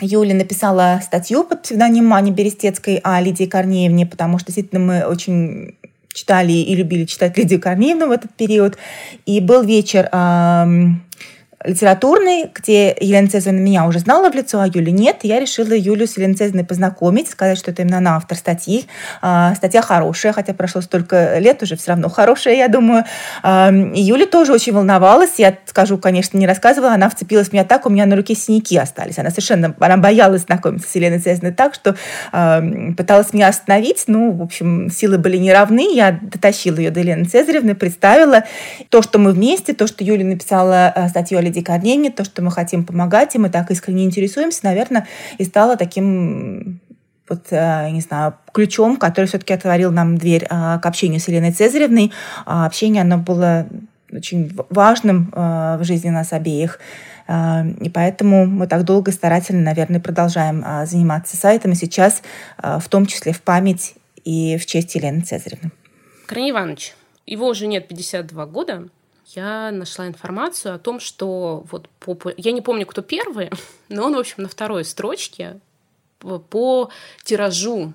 [0.00, 5.76] Юля написала статью под псевдонимом Ани Берестецкой о Лидии Корнеевне, потому что действительно мы очень
[6.12, 8.76] читали и любили читать Лидию Корнеевну в этот период.
[9.26, 10.08] И был вечер
[11.64, 15.18] литературный, где Елена Цезаревна меня уже знала в лицо, а Юли нет.
[15.22, 18.86] Я решила Юлю с Еленой Цезаревной познакомить, сказать, что это именно она автор статьи.
[19.20, 23.04] А, статья хорошая, хотя прошло столько лет, уже все равно хорошая, я думаю.
[23.42, 25.34] А, и Юля тоже очень волновалась.
[25.38, 28.76] Я скажу, конечно, не рассказывала, она вцепилась в меня так, у меня на руке синяки
[28.76, 29.18] остались.
[29.18, 31.96] Она совершенно, она боялась знакомиться с Еленой Цезаревной так, что
[32.32, 32.62] а,
[32.96, 34.04] пыталась меня остановить.
[34.06, 35.94] Ну, в общем, силы были неравны.
[35.94, 38.44] Я дотащила ее до Елены Цезаревны, представила
[38.88, 42.50] то, что мы вместе, то, что Юля написала статью о Лидии Корнеевне, то, что мы
[42.50, 45.06] хотим помогать, и мы так искренне интересуемся, наверное,
[45.38, 46.80] и стало таким
[47.28, 51.52] вот, э, не знаю, ключом, который все-таки отворил нам дверь э, к общению с Еленой
[51.52, 52.12] Цезаревной.
[52.46, 53.66] А общение, оно было
[54.10, 56.78] очень важным э, в жизни нас обеих.
[57.80, 62.20] И поэтому мы так долго и старательно, наверное, продолжаем заниматься сайтом, и сейчас
[62.60, 65.70] в том числе в память и в честь Елены Цезаревны.
[66.26, 68.88] Корней Иванович, его уже нет 52 года,
[69.34, 73.50] я нашла информацию о том, что вот по, я не помню, кто первый,
[73.88, 75.60] но он, в общем, на второй строчке
[76.18, 76.90] по,
[77.24, 77.94] тиражу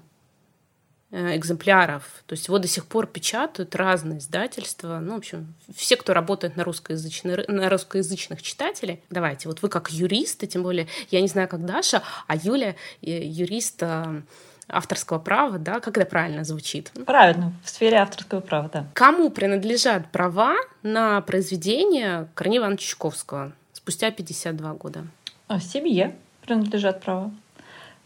[1.12, 2.04] э, экземпляров.
[2.26, 5.00] То есть его до сих пор печатают разные издательства.
[5.00, 9.02] Ну, в общем, все, кто работает на, русскоязычный, на русскоязычных читателей.
[9.10, 13.24] Давайте, вот вы как юристы, тем более, я не знаю, как Даша, а Юля э,
[13.24, 14.22] юрист э,
[14.70, 16.92] авторского права, да, как это правильно звучит?
[17.06, 18.86] Правильно, в сфере авторского права, да.
[18.94, 25.04] Кому принадлежат права на произведение Корнея Ивановича Чуковского спустя 52 года?
[25.48, 27.32] А, семье принадлежат права.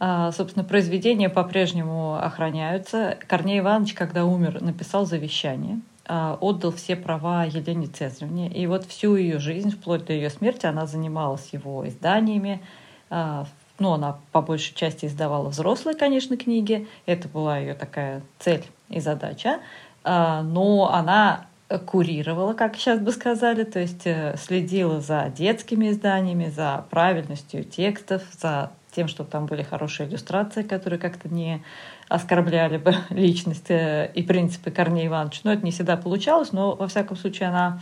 [0.03, 3.19] А, собственно, произведения по-прежнему охраняются.
[3.27, 8.49] Корней Иванович, когда умер, написал завещание, а, отдал все права Елене Цезаревне.
[8.49, 12.63] И вот всю ее жизнь, вплоть до ее смерти, она занималась его изданиями,
[13.11, 13.45] а,
[13.81, 16.87] ну, она по большей части издавала взрослые, конечно, книги.
[17.05, 19.59] Это была ее такая цель и задача.
[20.03, 21.47] А, но она
[21.87, 28.23] курировала, как сейчас бы сказали, то есть э, следила за детскими изданиями, за правильностью текстов,
[28.37, 31.63] за тем, чтобы там были хорошие иллюстрации, которые как-то не
[32.09, 35.41] оскорбляли бы личность э, и принципы Корнея Ивановича.
[35.45, 37.81] Но это не всегда получалось, но во всяком случае она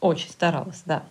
[0.00, 1.02] очень старалась, да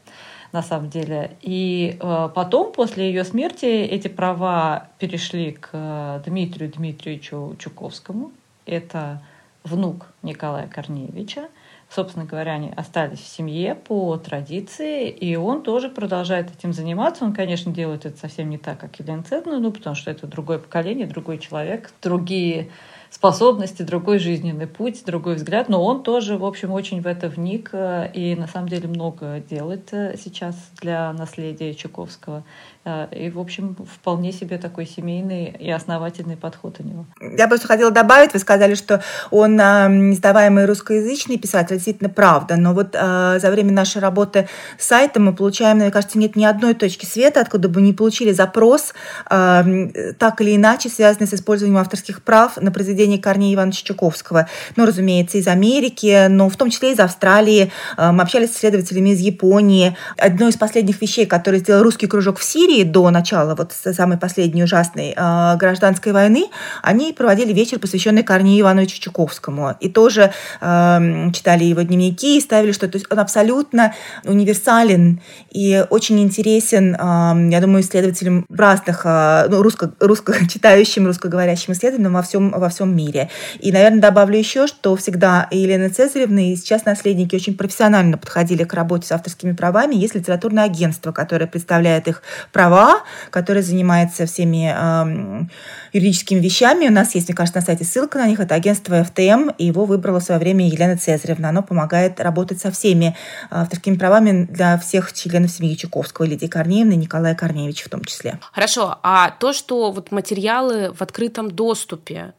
[0.55, 1.31] на самом деле.
[1.41, 8.31] И э, потом, после ее смерти, эти права перешли к э, Дмитрию Дмитриевичу Чуковскому.
[8.65, 9.21] Это
[9.65, 11.49] внук Николая Корнеевича.
[11.89, 17.25] Собственно говоря, они остались в семье по традиции, и он тоже продолжает этим заниматься.
[17.25, 20.59] Он, конечно, делает это совсем не так, как Елена Цетна, ну, потому что это другое
[20.59, 22.69] поколение, другой человек, другие
[23.15, 27.69] способности, другой жизненный путь, другой взгляд, но он тоже, в общем, очень в это вник
[27.71, 32.43] э, и на самом деле много делает э, сейчас для наследия Чуковского.
[32.85, 37.05] Э, и, в общем, вполне себе такой семейный и основательный подход у него.
[37.19, 42.73] Я просто хотела добавить, вы сказали, что он э, несдаваемый русскоязычный писатель, действительно правда, но
[42.73, 46.75] вот э, за время нашей работы с сайтом мы получаем, мне кажется, нет ни одной
[46.75, 48.93] точки света, откуда бы не получили запрос,
[49.25, 54.47] так или иначе связанный с использованием авторских прав на произведение Корнея Ивановича Чуковского.
[54.75, 57.71] Ну, разумеется, из Америки, но в том числе из Австралии.
[57.97, 59.95] Мы общались с исследователями из Японии.
[60.17, 64.17] Одно из последних вещей, которые сделал русский кружок в Сирии, Сирии до начала вот самой
[64.17, 66.45] последней ужасной э, гражданской войны,
[66.81, 69.75] они проводили вечер, посвященный Корнею Ивановичу Чуковскому.
[69.79, 75.85] И тоже э, читали его дневники и ставили, что то есть он абсолютно универсален и
[75.89, 82.21] очень интересен, э, я думаю, исследователям разных, э, ну, русско, русско читающим, русскоговорящим исследователям во
[82.21, 83.29] всем, во всем мире.
[83.59, 88.73] И, наверное, добавлю еще, что всегда Елена Цезаревна, и сейчас наследники очень профессионально подходили к
[88.73, 89.95] работе с авторскими правами.
[89.95, 95.45] Есть литературное агентство, которое представляет их права права, который занимается всеми э,
[95.93, 96.87] юридическими вещами.
[96.87, 98.39] У нас есть, мне кажется, на сайте ссылка на них.
[98.39, 101.49] Это агентство FTM, и его выбрала в свое время Елена Цезаревна.
[101.49, 103.15] Оно помогает работать со всеми
[103.49, 108.39] а, авторскими правами для всех членов семьи Чуковского, Лидии Корнеевны Николая Корнеевича в том числе.
[108.51, 112.33] Хорошо, а то, что вот материалы в открытом доступе,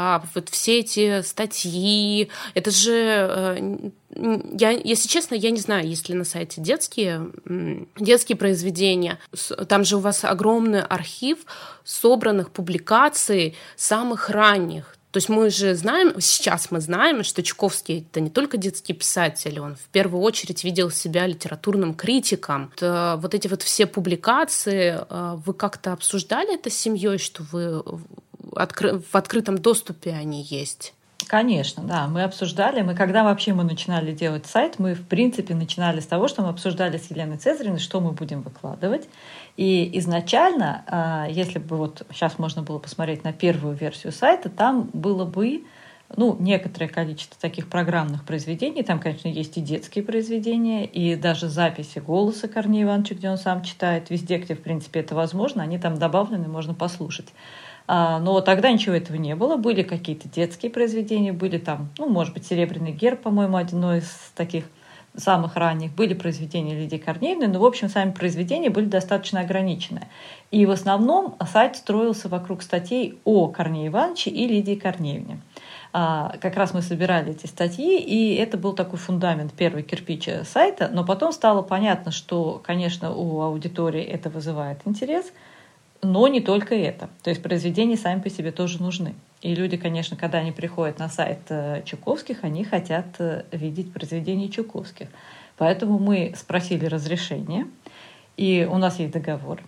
[0.00, 3.90] а, вот все эти статьи, это же, э,
[4.56, 7.32] я, если честно, я не знаю, есть ли на сайте детские,
[7.98, 9.18] детские произведения.
[9.68, 11.38] Там же у вас огромный архив
[11.82, 14.94] собранных публикаций самых ранних.
[15.10, 19.58] То есть мы же знаем, сейчас мы знаем, что Чуковский это не только детский писатель,
[19.58, 22.70] он в первую очередь видел себя литературным критиком.
[22.80, 27.82] Вот эти вот все публикации, э, вы как-то обсуждали это с семьей, что вы
[28.52, 30.94] в открытом доступе они есть.
[31.26, 32.06] Конечно, да.
[32.06, 36.26] Мы обсуждали, мы когда вообще мы начинали делать сайт, мы в принципе начинали с того,
[36.26, 39.08] что мы обсуждали с Еленой Цезаревной, что мы будем выкладывать.
[39.56, 44.88] И изначально, а, если бы вот сейчас можно было посмотреть на первую версию сайта, там
[44.92, 45.64] было бы
[46.16, 48.82] ну, некоторое количество таких программных произведений.
[48.82, 53.62] Там, конечно, есть и детские произведения, и даже записи голоса Корнея Ивановича, где он сам
[53.62, 54.08] читает.
[54.08, 57.28] Везде, где, в принципе, это возможно, они там добавлены, можно послушать.
[57.90, 59.56] А, но тогда ничего этого не было.
[59.56, 64.64] Были какие-то детские произведения, были там, ну, может быть, «Серебряный герб», по-моему, одно из таких
[65.16, 65.94] самых ранних.
[65.94, 70.02] Были произведения Лидии Корнеевны, но, в общем, сами произведения были достаточно ограничены.
[70.50, 75.40] И в основном сайт строился вокруг статей о Корнее Ивановиче и Лидии Корнеевне.
[75.94, 80.90] А, как раз мы собирали эти статьи, и это был такой фундамент, первый кирпич сайта,
[80.92, 85.32] но потом стало понятно, что, конечно, у аудитории это вызывает интерес–
[86.02, 87.08] но не только это.
[87.22, 89.14] То есть произведения сами по себе тоже нужны.
[89.40, 94.48] И люди, конечно, когда они приходят на сайт э, Чуковских, они хотят э, видеть произведения
[94.48, 95.08] Чуковских.
[95.56, 97.66] Поэтому мы спросили разрешение,
[98.36, 99.62] и у нас есть договор,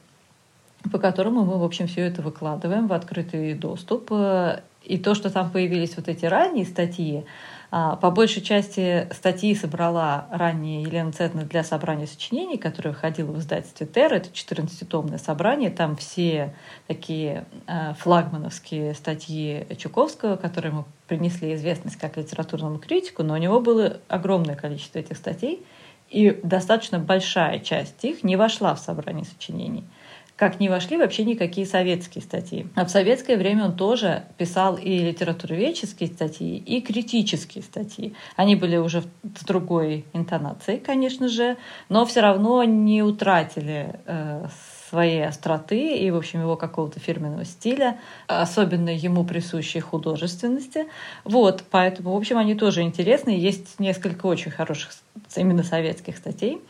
[0.91, 4.11] по которому мы, в общем, все это выкладываем в открытый доступ.
[4.13, 7.25] Э, и то, что там появились вот эти ранние статьи,
[7.71, 13.87] по большей части статьи собрала ранее Елена Цетна для собрания сочинений, которое выходило в издательстве
[13.87, 14.17] «Терра».
[14.17, 15.71] Это 14-томное собрание.
[15.71, 16.53] Там все
[16.89, 23.61] такие а, флагмановские статьи Чуковского, которые мы принесли известность как литературному критику, но у него
[23.61, 25.65] было огромное количество этих статей,
[26.09, 29.85] и достаточно большая часть их не вошла в собрание сочинений–
[30.41, 32.67] как не вошли вообще никакие советские статьи.
[32.75, 38.15] А в советское время он тоже писал и литературоведческие статьи, и критические статьи.
[38.37, 39.03] Они были уже
[39.39, 41.59] с другой интонацией, конечно же,
[41.91, 44.47] но все равно не утратили э,
[44.89, 50.87] своей остроты и, в общем, его какого-то фирменного стиля, особенно ему присущей художественности.
[51.25, 53.29] Вот, поэтому, в общем, они тоже интересны.
[53.29, 54.93] Есть несколько очень хороших
[55.37, 56.63] именно советских статей.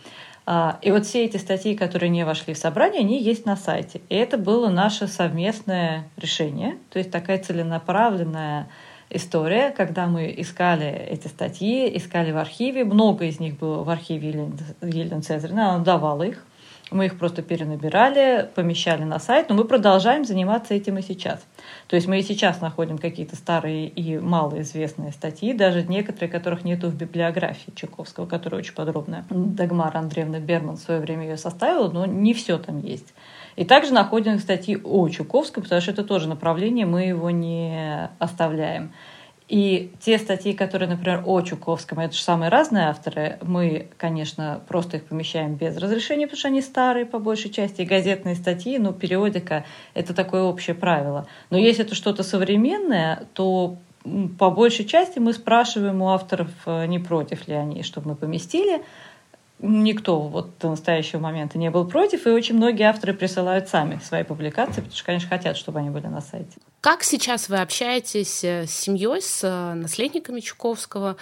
[0.52, 4.00] А, и вот все эти статьи, которые не вошли в собрание, они есть на сайте.
[4.08, 8.68] И это было наше совместное решение, то есть такая целенаправленная
[9.10, 12.84] история, когда мы искали эти статьи, искали в архиве.
[12.84, 14.30] Много из них было в архиве
[14.82, 16.44] Елены Цезаревны, она давала их.
[16.90, 21.46] Мы их просто перенабирали, помещали на сайт, но мы продолжаем заниматься этим и сейчас.
[21.86, 26.88] То есть мы и сейчас находим какие-то старые и малоизвестные статьи, даже некоторые, которых нету
[26.88, 29.24] в библиографии Чайковского, которая очень подробная.
[29.30, 33.14] Дагмара Андреевна Берман в свое время ее составила, но не все там есть.
[33.56, 38.92] И также находим статьи о Чуковском, потому что это тоже направление, мы его не оставляем.
[39.50, 44.98] И те статьи, которые, например, о Чуковском, это же самые разные авторы, мы, конечно, просто
[44.98, 48.92] их помещаем без разрешения, потому что они старые по большей части, и газетные статьи, ну,
[48.92, 51.26] периодика— это такое общее правило.
[51.50, 53.78] Но если это что-то современное, то
[54.38, 58.84] по большей части мы спрашиваем у авторов, э, не против ли они, чтобы мы поместили.
[59.62, 64.22] Никто вот до настоящего момента не был против, и очень многие авторы присылают сами свои
[64.22, 66.56] публикации, потому что, конечно, хотят, чтобы они были на сайте.
[66.80, 71.16] Как сейчас вы общаетесь э, с семьей, с э, наследниками Чуковского,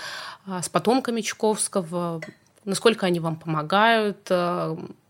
[0.47, 2.21] с потомками Чуковского?
[2.65, 4.31] Насколько они вам помогают?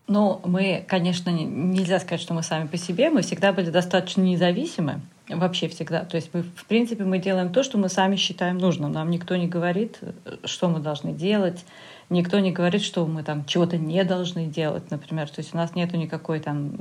[0.09, 3.11] Ну, мы, конечно, нельзя сказать, что мы сами по себе.
[3.11, 5.01] Мы всегда были достаточно независимы.
[5.29, 6.03] Вообще всегда.
[6.03, 8.91] То есть мы, в принципе, мы делаем то, что мы сами считаем нужным.
[8.91, 9.99] Нам никто не говорит,
[10.45, 11.63] что мы должны делать.
[12.09, 15.29] Никто не говорит, что мы там чего-то не должны делать, например.
[15.29, 16.71] То есть у нас нету никакой там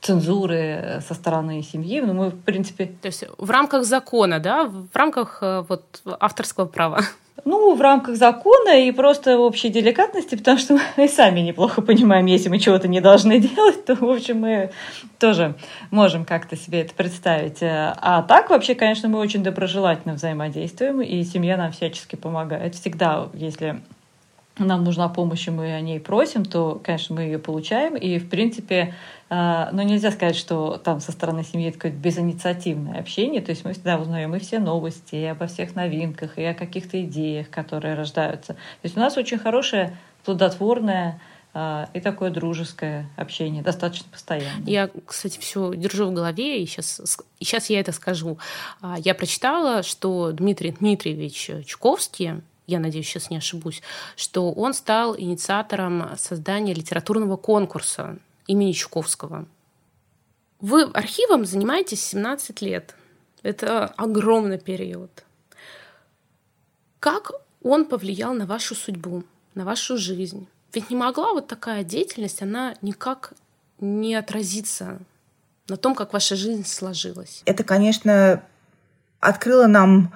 [0.00, 2.00] цензуры со стороны семьи.
[2.00, 2.86] Но мы, в принципе...
[2.86, 4.66] То есть в рамках закона, да?
[4.66, 7.00] В рамках э, вот авторского права.
[7.44, 12.48] Ну, в рамках закона и просто общей деликатности, потому что мы сами неплохо понимаем, если
[12.48, 14.70] мы чего-то не должны делать, то, в общем, мы
[15.18, 15.54] тоже
[15.90, 17.58] можем как-то себе это представить.
[17.62, 22.74] А так, вообще, конечно, мы очень доброжелательно взаимодействуем, и семья нам всячески помогает.
[22.74, 23.80] Всегда, если
[24.58, 27.96] нам нужна помощь, и мы о ней просим, то, конечно, мы ее получаем.
[27.96, 28.94] И, в принципе,
[29.30, 33.42] но нельзя сказать, что там со стороны семьи такое безинициативное общение.
[33.42, 37.02] То есть мы всегда узнаем и все новости, и обо всех новинках, и о каких-то
[37.04, 38.54] идеях, которые рождаются.
[38.54, 41.20] То есть у нас очень хорошее, плодотворное
[41.54, 44.64] а, и такое дружеское общение, достаточно постоянно.
[44.64, 47.00] Я, кстати, все держу в голове, и сейчас,
[47.40, 48.38] и сейчас я это скажу.
[48.80, 53.82] А, я прочитала, что Дмитрий Дмитриевич Чуковский, я надеюсь, сейчас не ошибусь,
[54.14, 59.46] что он стал инициатором создания литературного конкурса имени Чуковского.
[60.60, 62.94] Вы архивом занимаетесь 17 лет.
[63.42, 65.24] Это огромный период.
[67.00, 67.30] Как
[67.62, 70.46] он повлиял на вашу судьбу, на вашу жизнь?
[70.74, 73.32] Ведь не могла вот такая деятельность, она никак
[73.80, 74.98] не отразиться
[75.68, 77.42] на том, как ваша жизнь сложилась.
[77.46, 78.44] Это, конечно,
[79.20, 80.12] открыло нам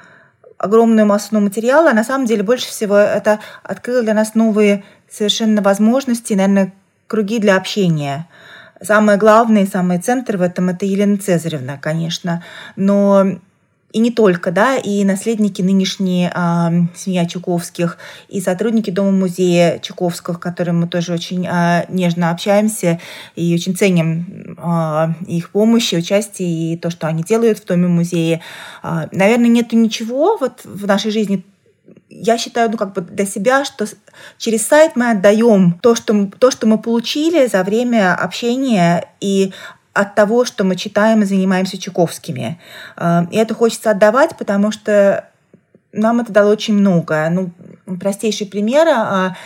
[0.59, 5.63] огромную массу материала, а на самом деле больше всего это открыло для нас новые совершенно
[5.63, 6.73] возможности, наверное,
[7.07, 8.27] круги для общения.
[8.81, 12.43] Самое главное и самый центр в этом– это Елена Цезаревна, конечно.
[12.75, 13.39] Но
[13.93, 20.39] и не только, да, и наследники нынешние э, семья Чуковских, и сотрудники Дома-музея Чуковских, с
[20.39, 23.01] которыми мы тоже очень э, нежно общаемся
[23.37, 28.41] и очень ценим э, их помощь и участие, и то, что они делают в Доме-музее.
[28.83, 31.45] Э, наверное, нету ничего вот в нашей жизни
[32.09, 33.87] я считаю, ну, как бы для себя, что
[34.39, 39.53] через сайт мы отдаем то, что, то, что мы получили за время общения и
[39.93, 42.59] от того, что мы читаем и занимаемся Чуковскими.
[42.97, 45.29] А, и это хочется отдавать, потому что
[45.93, 47.29] нам это дало очень много.
[47.31, 47.51] Ну,
[47.99, 49.37] простейший пример а,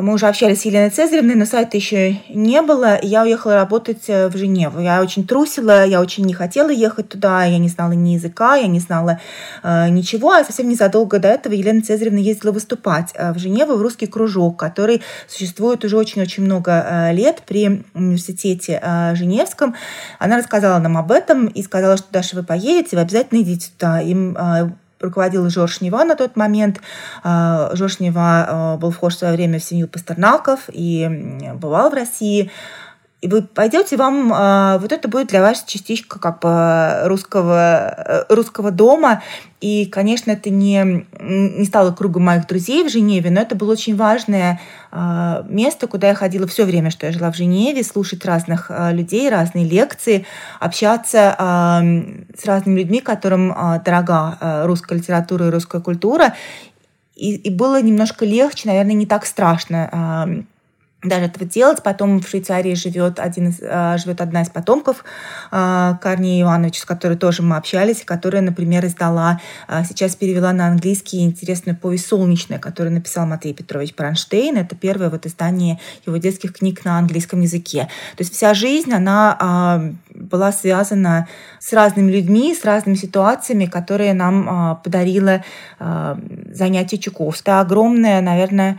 [0.00, 2.98] мы уже общались с Еленой Цезаревной, но сайта еще не было.
[3.02, 4.80] Я уехала работать э, в Женеву.
[4.80, 7.44] Я очень трусила, я очень не хотела ехать туда.
[7.44, 9.20] Я не знала ни языка, я не знала
[9.62, 10.32] э, ничего.
[10.32, 14.58] А совсем незадолго до этого Елена Цезаревна ездила выступать э, в Женеву в русский кружок,
[14.58, 19.74] который существует уже очень-очень много э, лет при университете э, Женевском.
[20.18, 24.00] Она рассказала нам об этом и сказала, что Даша, вы поедете, вы обязательно идите туда.
[24.00, 24.70] Им э,
[25.04, 26.80] руководил Жорж Нева на тот момент.
[27.22, 31.08] А, Жорж Нева был вхож в свое время в семью Пастернаков и
[31.54, 32.50] бывал в России
[33.24, 38.24] и вы пойдете, вам э, вот это будет для вас частичка как бы русского, э,
[38.28, 39.22] русского дома.
[39.62, 43.96] И, конечно, это не, не стало кругом моих друзей в Женеве, но это было очень
[43.96, 44.60] важное
[44.92, 48.92] э, место, куда я ходила все время, что я жила в Женеве, слушать разных э,
[48.92, 50.26] людей, разные лекции,
[50.60, 56.34] общаться э, с разными людьми, которым э, дорога э, русская литература и русская культура.
[57.16, 59.88] И, и было немножко легче, наверное, не так страшно
[60.28, 60.53] э,
[61.04, 61.82] даже этого делать.
[61.82, 65.04] Потом в Швейцарии живет, один из, а, живет одна из потомков
[65.50, 70.68] а, Корнея Ивановича, с которой тоже мы общались, которая, например, издала, а, сейчас перевела на
[70.68, 74.56] английский интересную повесть «Солнечная», которую написал Матвей Петрович Бронштейн.
[74.56, 77.88] Это первое вот издание его детских книг на английском языке.
[78.16, 84.80] То есть вся жизнь, она была связана с разными людьми, с разными ситуациями, которые нам
[84.82, 85.44] подарило
[85.78, 87.44] занятие Чуковского.
[87.44, 88.78] Это огромное, наверное,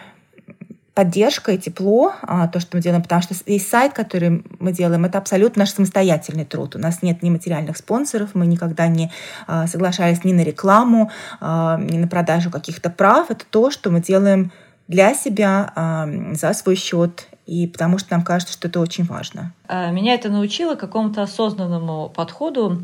[0.95, 5.03] поддержка и тепло, а, то, что мы делаем, потому что весь сайт, который мы делаем,
[5.03, 6.75] это абсолютно наш самостоятельный труд.
[6.75, 9.11] У нас нет ни материальных спонсоров, мы никогда не
[9.45, 13.29] а, соглашались ни на рекламу, а, ни на продажу каких-то прав.
[13.29, 14.51] Это то, что мы делаем
[14.87, 19.51] для себя, за свой счет, и потому что нам кажется, что это очень важно.
[19.67, 22.83] Меня это научило какому-то осознанному подходу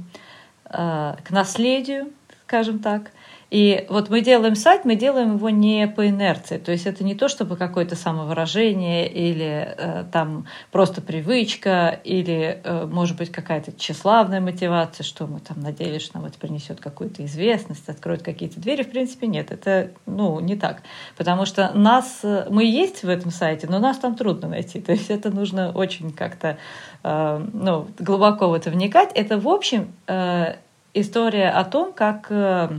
[0.65, 2.07] к наследию,
[2.47, 3.11] скажем так.
[3.51, 6.57] И вот мы делаем сайт, мы делаем его не по инерции.
[6.57, 12.85] То есть это не то, чтобы какое-то самовыражение или э, там просто привычка или, э,
[12.85, 17.89] может быть, какая-то тщеславная мотивация, что мы там надеялись, что нам это принесет какую-то известность,
[17.89, 18.83] откроет какие-то двери.
[18.83, 20.81] В принципе, нет, это ну, не так.
[21.17, 24.79] Потому что нас, мы есть в этом сайте, но нас там трудно найти.
[24.79, 26.57] То есть это нужно очень как-то
[27.03, 29.11] э, ну, глубоко в это вникать.
[29.13, 30.55] Это, в общем, э,
[30.93, 32.27] история о том, как...
[32.29, 32.69] Э,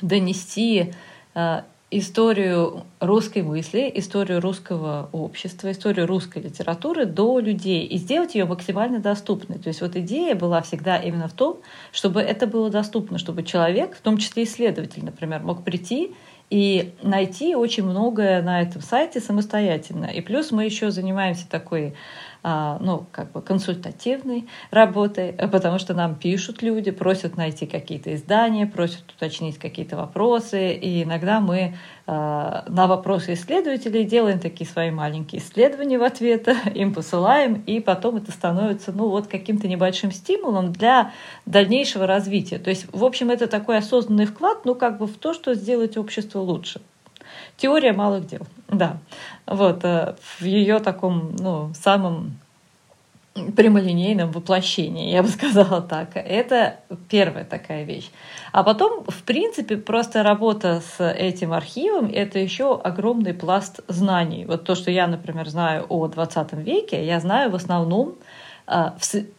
[0.00, 0.92] донести
[1.34, 8.44] э, историю русской мысли, историю русского общества, историю русской литературы до людей и сделать ее
[8.44, 9.58] максимально доступной.
[9.58, 11.58] То есть вот идея была всегда именно в том,
[11.90, 16.14] чтобы это было доступно, чтобы человек, в том числе исследователь, например, мог прийти
[16.48, 20.06] и найти очень многое на этом сайте самостоятельно.
[20.06, 21.94] И плюс мы еще занимаемся такой
[22.42, 29.10] ну, как бы консультативной работой, потому что нам пишут люди, просят найти какие-то издания, просят
[29.14, 31.74] уточнить какие-то вопросы, и иногда мы
[32.12, 38.16] а, на вопросы исследователей делаем такие свои маленькие исследования в ответ, им посылаем, и потом
[38.16, 41.12] это становится, ну, вот каким-то небольшим стимулом для
[41.46, 42.58] дальнейшего развития.
[42.58, 45.96] То есть, в общем, это такой осознанный вклад, ну, как бы в то, что сделать
[45.96, 46.80] общество лучше.
[47.60, 48.96] Теория малых дел, да.
[49.44, 52.38] Вот, э, в ее таком, ну, самом
[53.54, 56.12] прямолинейном воплощении, я бы сказала так.
[56.14, 56.76] Это
[57.10, 58.10] первая такая вещь.
[58.52, 64.46] А потом, в принципе, просто работа с этим архивом— это еще огромный пласт знаний.
[64.46, 68.14] Вот то, что я, например, знаю о 20 веке, я знаю в основном
[68.68, 68.90] э,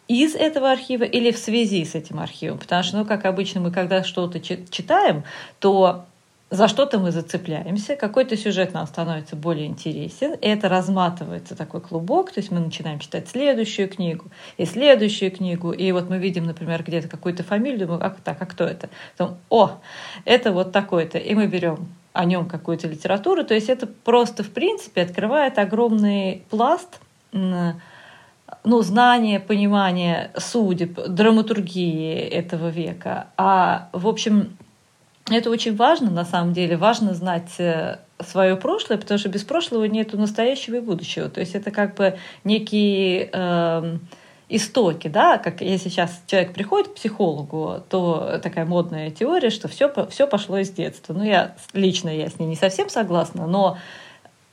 [0.08, 2.60] из этого архива или в связи с этим архивом.
[2.60, 5.24] Потому что, ну, как обычно, мы когда что-то читаем,
[5.60, 6.06] то
[6.52, 12.34] за что-то мы зацепляемся, какой-то сюжет нам становится более интересен, и это разматывается такой клубок,
[12.34, 14.26] то есть мы начинаем читать следующую книгу
[14.58, 18.46] и следующую книгу, и вот мы видим, например, где-то какую-то фамилию, думаем, а, так, а
[18.46, 18.90] кто это?
[19.18, 19.80] Потом, о,
[20.26, 24.50] это вот такой-то, и мы берем о нем какую-то литературу, то есть это просто, в
[24.50, 27.00] принципе, открывает огромный пласт
[27.32, 33.28] ну, знания, понимания судеб, драматургии этого века.
[33.38, 34.58] А, в общем,
[35.30, 36.78] это очень важно, на самом деле.
[36.78, 41.30] Важно знать э, свое прошлое, потому что без прошлого нет настоящего и будущего.
[41.30, 43.98] То есть это как бы некие э,
[44.50, 49.92] истоки, да, как если сейчас человек приходит к психологу, то такая модная теория, что все,
[50.10, 51.14] все пошло из детства.
[51.14, 53.78] Ну, я лично я с ней не совсем согласна, но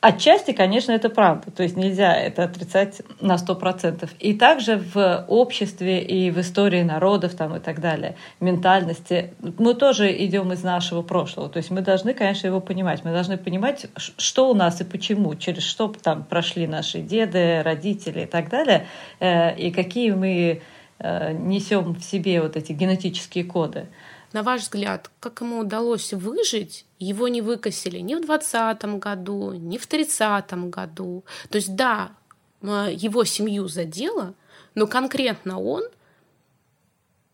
[0.01, 1.51] Отчасти, конечно, это правда.
[1.51, 4.11] То есть нельзя это отрицать на сто процентов.
[4.20, 10.12] И также в обществе и в истории народов там, и так далее, ментальности, мы тоже
[10.24, 11.49] идем из нашего прошлого.
[11.49, 13.03] То есть мы должны, конечно, его понимать.
[13.03, 18.20] Мы должны понимать, что у нас и почему, через что там прошли наши деды, родители
[18.20, 18.86] и так далее,
[19.18, 20.62] э, и какие мы
[21.01, 23.88] э, несем в себе вот эти генетические коды.
[24.32, 26.84] На ваш взгляд, как ему удалось выжить?
[26.98, 31.24] Его не выкосили ни в 2020 году, ни в 30 году.
[31.48, 32.12] То есть, да,
[32.60, 34.34] его семью задело,
[34.74, 35.84] но конкретно он,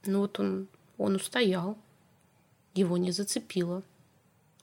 [0.07, 0.69] ну вот он,
[0.99, 1.77] он устоял,
[2.75, 3.83] его не зацепило.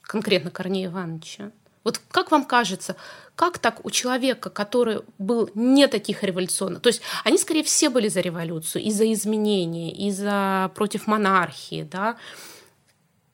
[0.02, 1.52] Конкретно Корнея Ивановича.
[1.84, 2.96] Вот как вам кажется,
[3.36, 8.08] как так у человека, который был не таких революционных, то есть они, скорее, все были
[8.08, 12.18] за революцию, и за изменения, и за против монархии, да,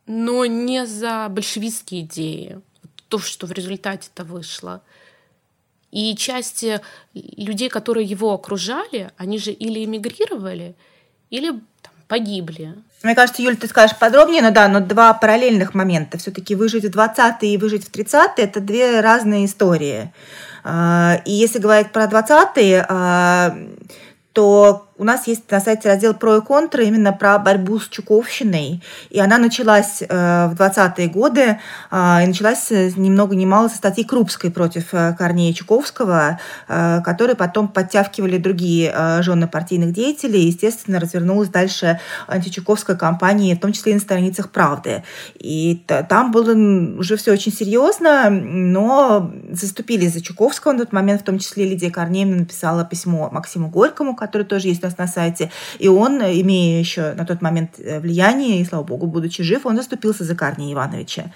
[0.06, 2.62] но не за большевистские идеи,
[3.10, 4.82] то, что в результате-то вышло.
[5.92, 6.64] И часть
[7.14, 10.76] людей, которые его окружали, они же или эмигрировали,
[11.30, 12.76] или там, погибли.
[13.04, 16.18] Мне кажется, Юль, ты скажешь подробнее, но да, но два параллельных момента.
[16.18, 20.12] Все-таки выжить в 20-е и выжить в 30-е– это две разные истории.
[20.64, 23.56] А, и если говорить про 20-е, а,
[24.34, 28.82] то у нас есть на сайте раздел «Про и контры» именно про борьбу с Чуковщиной.
[29.10, 31.60] И она началась э, в 20-е годы,
[31.92, 37.36] э, и началась ни много ни мало со статьи Крупской против э, Корнея Чуковского, которые
[37.36, 40.44] потом подтягивали другие жены партийных деятелей.
[40.44, 45.04] И, естественно, развернулась дальше античуковская кампания, в том числе и на страницах «Правды».
[45.36, 46.54] И там было
[47.00, 51.92] уже все очень серьезно, но заступили за Чуковского на тот момент, в том числе Лидия
[51.92, 55.52] Корнеевна написала письмо Максиму Горькому, который тоже есть нас на сайте.
[55.80, 59.78] И он, имея еще на тот момент э, влияние, и, слава богу, будучи жив, он
[59.78, 61.32] заступился за Корнея Ивановича.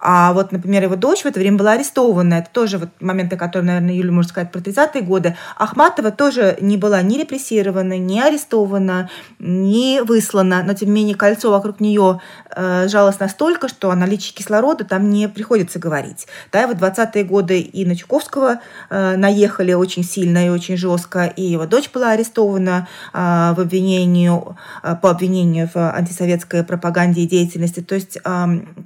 [0.00, 2.34] А вот, например, его дочь в это время была арестована.
[2.34, 5.36] Это тоже вот моменты, которые, наверное, Юля может сказать про 30-е годы.
[5.56, 10.62] Ахматова тоже не была ни репрессирована, ни арестована, ни выслана.
[10.64, 12.20] Но, тем не менее, кольцо вокруг нее
[12.54, 16.26] э, жалось настолько, что о наличии кислорода там не приходится говорить.
[16.52, 21.26] Да, и вот 20-е годы и на Чуковского э, наехали очень сильно и очень жестко,
[21.26, 22.87] и его дочь была арестована.
[23.12, 27.80] В обвинению, по обвинению в антисоветской пропаганде и деятельности.
[27.80, 28.18] То есть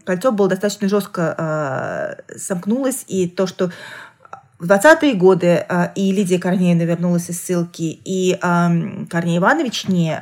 [0.05, 3.71] кольцо было достаточно жестко сомкнулось, и то, что
[4.59, 10.17] в 20-е годы и Лидия Корнеевна вернулась из ссылки, и Корней Иванович не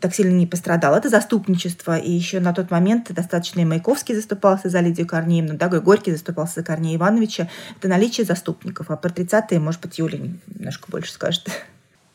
[0.00, 0.96] так сильно не пострадал.
[0.96, 1.96] Это заступничество.
[1.96, 6.54] И еще на тот момент достаточно и Маяковский заступался за Лидию Корнеевну, да, Горький заступался
[6.56, 7.48] за Корнея Ивановича.
[7.78, 8.90] Это наличие заступников.
[8.90, 11.48] А про 30-е, может быть, Юля немножко больше скажет.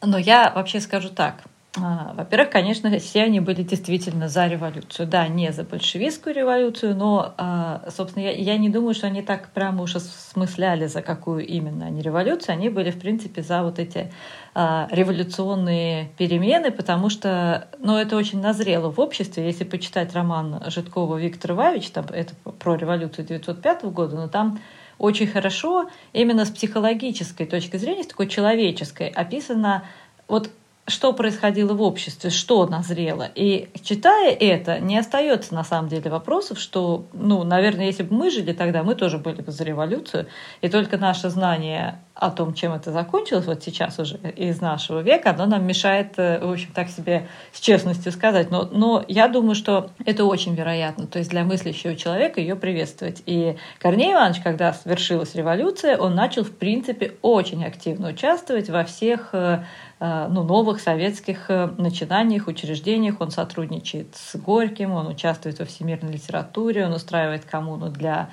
[0.04, 1.44] Но я вообще скажу так.
[1.78, 5.08] А, во-первых, конечно, все они были действительно за революцию.
[5.08, 9.50] Да, не за большевистскую революцию, но, а, собственно, я, я не думаю, что они так
[9.54, 12.54] прямо уж осмысляли, за какую именно они революцию.
[12.54, 14.12] Они были, в принципе, за вот эти
[14.54, 19.46] а, революционные перемены, потому что ну, это очень назрело в обществе.
[19.46, 24.60] Если почитать роман Житкова Виктор Иванович, там, это про революцию 1905 года, но там
[25.02, 29.84] очень хорошо именно с психологической точки зрения, с такой человеческой, описано
[30.28, 30.52] вот
[30.88, 33.30] что происходило в обществе, что назрело.
[33.36, 38.30] И читая это, не остается на самом деле вопросов, что, ну, наверное, если бы мы
[38.30, 40.28] жили тогда, мы тоже были бы за революцию,
[40.62, 45.32] и только наше знание о том, чем это закончилось вот сейчас уже из нашего века,
[45.32, 48.52] оно нам мешает, э, в общем, так себе с честностью сказать.
[48.52, 51.08] Но, но я думаю, что это очень вероятно.
[51.08, 53.24] То есть для мыслящего человека ее приветствовать.
[53.26, 59.30] И Корней Иванович, когда свершилась революция, он начал, в принципе, очень активно участвовать во всех
[59.34, 59.64] э,
[60.04, 61.48] Э, ну, новых советских
[61.78, 63.22] начинаниях, учреждениях.
[63.22, 68.32] Он сотрудничает с Горьким, он участвует во всемирной литературе, он устраивает коммуну для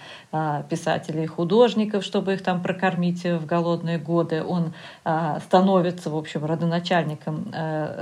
[0.69, 4.43] писателей и художников, чтобы их там прокормить в голодные годы.
[4.43, 4.75] Он
[5.45, 7.53] становится, в общем, родоначальником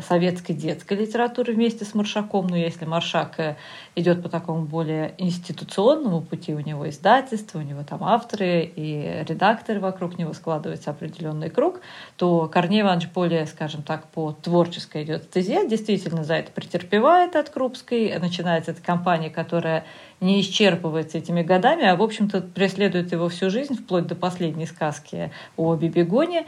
[0.07, 2.47] советской детской литературы вместе с Маршаком.
[2.49, 3.57] Но если Маршак
[3.95, 9.81] идет по такому более институционному пути, у него издательство, у него там авторы и редакторы
[9.81, 11.81] вокруг него складывается определенный круг,
[12.17, 17.51] то Корней Иванович более скажем так, по творческой идет стезе, действительно за это претерпевает от
[17.51, 18.19] Крупской.
[18.19, 19.85] Начинается эта кампания, которая
[20.21, 25.31] не исчерпывается этими годами, а, в общем-то, преследует его всю жизнь, вплоть до последней сказки
[25.57, 26.47] о Бибигоне.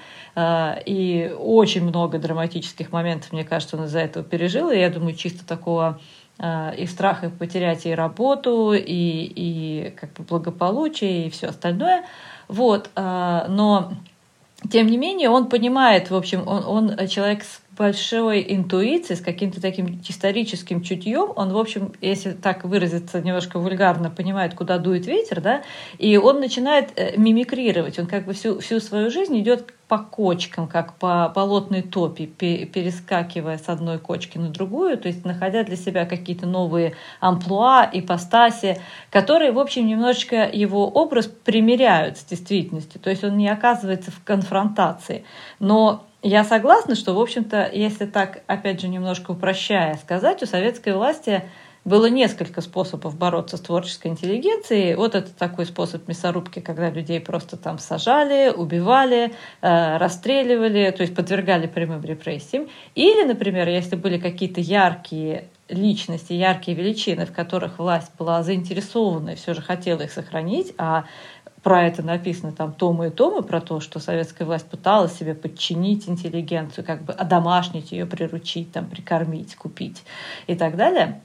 [0.50, 4.70] А, и очень много драматических моментов, мне кажется, он из-за этого пережил.
[4.70, 6.00] И я думаю, чисто такого
[6.38, 12.06] а, и страха потерять и работу, и, и как бы благополучие, и все остальное.
[12.48, 12.88] Вот.
[12.96, 13.92] Но
[14.70, 19.60] тем не менее, он понимает, в общем, он, он человек с большой интуицией, с каким-то
[19.60, 25.42] таким историческим чутьем, он, в общем, если так выразиться немножко вульгарно, понимает, куда дует ветер,
[25.42, 25.62] да,
[25.98, 27.98] и он начинает э, мимикрировать.
[27.98, 33.56] Он как бы всю, всю свою жизнь идет по кочкам, как по болотной топи, перескакивая
[33.56, 38.80] с одной кочки на другую, то есть находя для себя какие-то новые амплуа, ипостаси,
[39.10, 43.00] которые, в общем, немножечко его образ примеряют с действительностью.
[43.00, 45.24] То есть он не оказывается в конфронтации.
[45.58, 50.92] Но я согласна, что, в общем-то, если так, опять же, немножко упрощая сказать, у советской
[50.92, 51.44] власти
[51.88, 54.94] было несколько способов бороться с творческой интеллигенцией.
[54.94, 59.32] Вот это такой способ мясорубки, когда людей просто там сажали, убивали,
[59.62, 62.68] э, расстреливали, то есть подвергали прямым репрессиям.
[62.94, 69.34] Или, например, если были какие-то яркие личности, яркие величины, в которых власть была заинтересована и
[69.34, 71.04] все же хотела их сохранить, а
[71.62, 76.08] про это написано там томы и томы, про то, что советская власть пыталась себе подчинить
[76.08, 80.04] интеллигенцию, как бы одомашнить ее, приручить, там, прикормить, купить
[80.46, 81.20] и так далее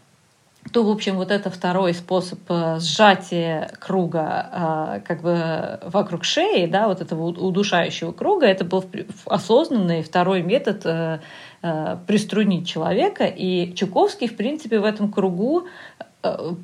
[0.71, 6.65] то, в общем, вот это второй способ э, сжатия круга э, как бы вокруг шеи,
[6.67, 8.83] да, вот этого удушающего круга, это был
[9.25, 11.19] осознанный второй метод э,
[12.07, 13.25] приструнить человека.
[13.25, 15.67] И Чуковский, в принципе, в этом кругу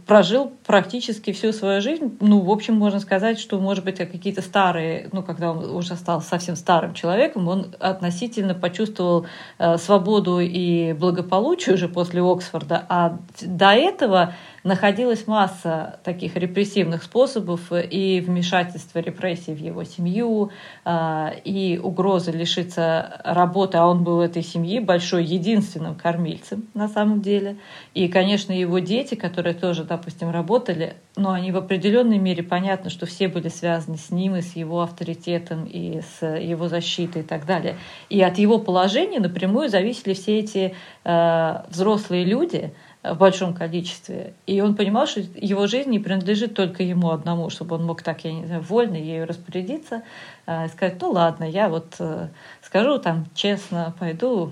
[0.07, 2.18] прожил практически всю свою жизнь.
[2.22, 6.22] Ну, в общем, можно сказать, что, может быть, какие-то старые, ну, когда он уже стал
[6.22, 9.26] совсем старым человеком, он относительно почувствовал
[9.57, 14.34] э, свободу и благополучие уже после Оксфорда, а до этого
[14.64, 20.51] находилась масса таких репрессивных способов и вмешательства репрессий в его семью,
[20.86, 27.22] а, и угрозы лишиться работы, а он был этой семье большой, единственным кормильцем на самом
[27.22, 27.57] деле.
[27.93, 33.05] И, конечно, его дети, которые тоже, допустим, работали, но они в определенной мере понятно, что
[33.05, 37.45] все были связаны с ним и с его авторитетом и с его защитой и так
[37.45, 37.78] далее.
[38.10, 42.74] И от его положения напрямую зависели все эти э, взрослые люди–
[43.04, 44.34] в большом количестве.
[44.45, 48.26] И он понимал, что его жизнь не принадлежит только ему одному, чтобы он мог так,
[48.26, 50.04] я не знаю, вольно ею распорядиться,
[50.45, 52.28] э, и сказать, ну ладно, я вот э,
[52.62, 54.52] скажу там честно, пойду,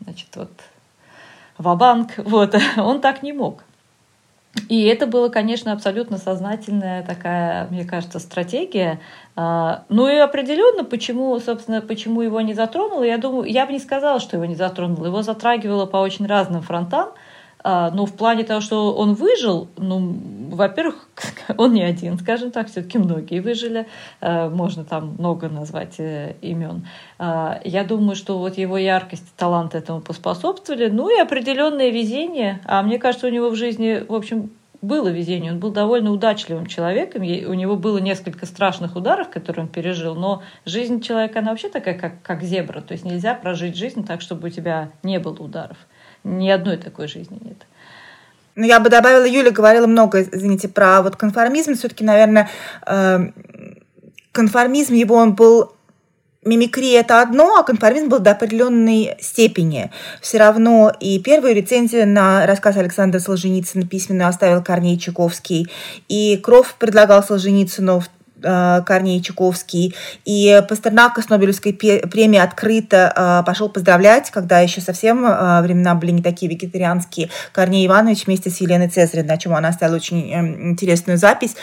[0.00, 0.50] значит, вот
[1.58, 3.64] в банк Вот, он так не мог.
[4.68, 9.00] И это было, конечно, абсолютно сознательная такая, мне кажется, стратегия.
[9.34, 13.80] А, ну и определенно, почему, собственно, почему его не затронуло, я думаю, я бы не
[13.80, 15.06] сказала, что его не затронуло.
[15.06, 17.08] Его затрагивало по очень разным фронтам.
[17.66, 21.08] А, но в плане того, что он выжил, ну, во-первых,
[21.56, 23.88] он не один, скажем так, все-таки многие выжили,
[24.20, 26.86] а, можно там много назвать э, имен.
[27.18, 32.60] А, я думаю, что вот его яркость, талант этому поспособствовали, ну и определенное везение.
[32.66, 34.50] А мне кажется, у него в жизни, в общем,
[34.82, 35.52] было везение.
[35.52, 37.22] Он был довольно удачливым человеком.
[37.22, 41.98] У него было несколько страшных ударов, которые он пережил, но жизнь человека, она вообще такая,
[41.98, 42.82] как, как зебра.
[42.82, 45.78] То есть нельзя прожить жизнь так, чтобы у тебя не было ударов.
[46.24, 47.66] Ни одной такой жизни нет.
[48.56, 51.74] Ну, я бы добавила, Юля говорила много, извините, про вот конформизм.
[51.74, 52.48] Все-таки, наверное,
[52.86, 53.30] э,
[54.32, 55.72] конформизм его, он был
[56.44, 59.90] мимикрия это одно, а конформизм был до определенной степени.
[60.20, 65.68] Все равно и первую рецензию на рассказ Александра Солженицына письменную оставил Корней Чуковский,
[66.08, 68.02] и Кров предлагал Солженицыну
[68.40, 69.94] Корней Чуковский.
[70.24, 76.10] И Пастернака с Нобелевской премией открыто э, пошел поздравлять, когда еще совсем э, времена были
[76.10, 77.30] не такие вегетарианские.
[77.52, 80.32] Корней Иванович вместе с Еленой Цезаревной, на чем она оставила очень
[80.70, 81.56] интересную запись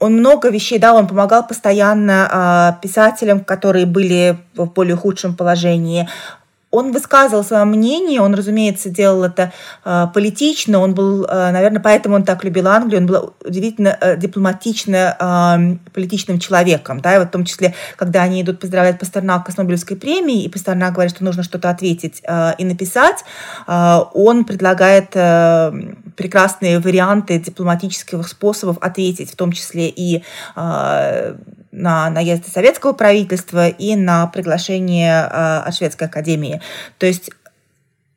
[0.00, 6.08] он много вещей, да, он помогал постоянно писателям, которые были в более худшем положении
[6.74, 9.52] он высказывал свое мнение, он, разумеется, делал это
[9.84, 14.16] э, политично, он был, э, наверное, поэтому он так любил Англию, он был удивительно э,
[14.16, 19.52] дипломатично э, политичным человеком, да, и вот в том числе, когда они идут поздравлять Пастернака
[19.52, 23.24] с Нобелевской премией, и Пастернак говорит, что нужно что-то ответить э, и написать,
[23.66, 25.72] э, он предлагает э,
[26.16, 30.22] прекрасные варианты дипломатических способов ответить, в том числе и
[30.56, 31.36] э,
[31.74, 36.60] на наезды советского правительства и на приглашение э, от Шведской академии.
[36.98, 37.30] То есть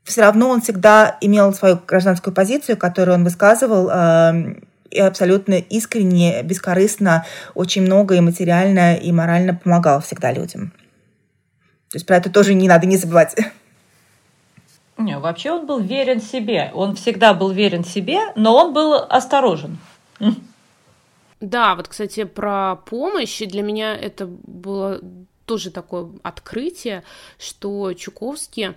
[0.03, 4.55] все равно он всегда имел свою гражданскую позицию, которую он высказывал э,
[4.91, 10.71] и абсолютно искренне, бескорыстно, очень много и материально, и морально помогал всегда людям.
[11.89, 13.35] То есть про это тоже не надо не забывать.
[14.97, 16.71] Не, вообще он был верен себе.
[16.73, 19.77] Он всегда был верен себе, но он был осторожен.
[21.39, 23.39] Да, вот, кстати, про помощь.
[23.39, 25.01] Для меня это было
[25.45, 27.03] тоже такое открытие,
[27.37, 28.75] что Чуковский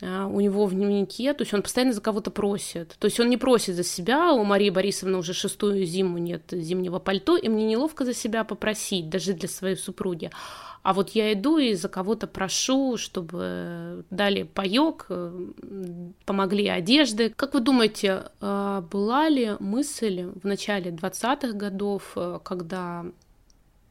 [0.00, 2.96] а, у него в дневнике, то есть он постоянно за кого-то просит.
[2.98, 6.98] То есть он не просит за себя, у Марии Борисовны уже шестую зиму нет зимнего
[6.98, 10.30] пальто, и мне неловко за себя попросить, даже для своей супруги.
[10.88, 15.48] А вот я иду и за кого-то прошу, чтобы дали паёк, э,
[16.24, 17.28] помогли одежды.
[17.28, 23.04] Как вы думаете, э, была ли мысль в начале 20-х годов, э, когда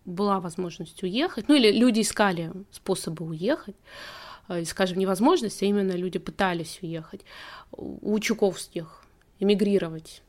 [0.05, 3.75] была возможность уехать, ну или люди искали способы уехать,
[4.65, 7.21] скажем, невозможность, а именно люди пытались уехать,
[7.71, 9.03] у Чуковских
[9.39, 10.23] эмигрировать?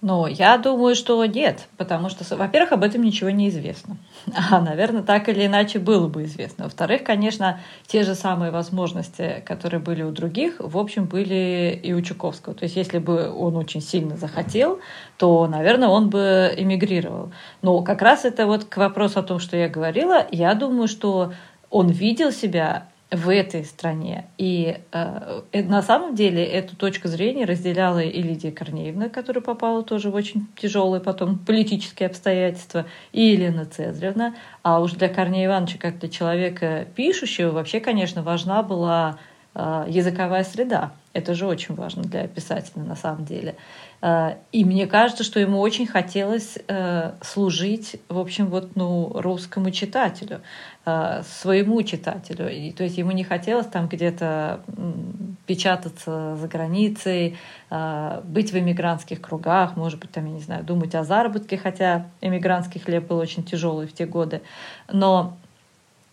[0.00, 3.96] Ну, я думаю, что нет, потому что, во-первых, об этом ничего не известно.
[4.50, 6.64] А, наверное, так или иначе было бы известно.
[6.64, 12.00] Во-вторых, конечно, те же самые возможности, которые были у других, в общем, были и у
[12.00, 12.54] Чуковского.
[12.54, 14.78] То есть, если бы он очень сильно захотел,
[15.16, 17.32] то, наверное, он бы эмигрировал.
[17.62, 21.32] Но как раз это вот к вопросу о том, что я говорила, я думаю, что
[21.70, 24.26] он видел себя в этой стране.
[24.36, 29.82] И э, э, на самом деле эту точку зрения разделяла и Лидия Корнеевна, которая попала
[29.82, 34.34] тоже в очень тяжелые потом политические обстоятельства, и Елена Цезаревна.
[34.62, 39.18] А уж для Корнея Ивановича, как для человека пишущего, вообще, конечно, важна была
[39.54, 40.92] э, языковая среда.
[41.14, 43.56] Это же очень важно для писателя на самом деле.
[44.00, 49.70] Э, и мне кажется, что ему очень хотелось э, служить, в общем, вот, ну, русскому
[49.70, 50.40] читателю,
[50.86, 52.50] э, своему читателю.
[52.50, 54.60] И, то есть ему не хотелось там где-то
[55.46, 57.38] печататься за границей,
[57.70, 62.80] быть в эмигрантских кругах, может быть, там, я не знаю, думать о заработке, хотя эмигрантский
[62.80, 64.42] хлеб был очень тяжелый в те годы.
[64.92, 65.38] Но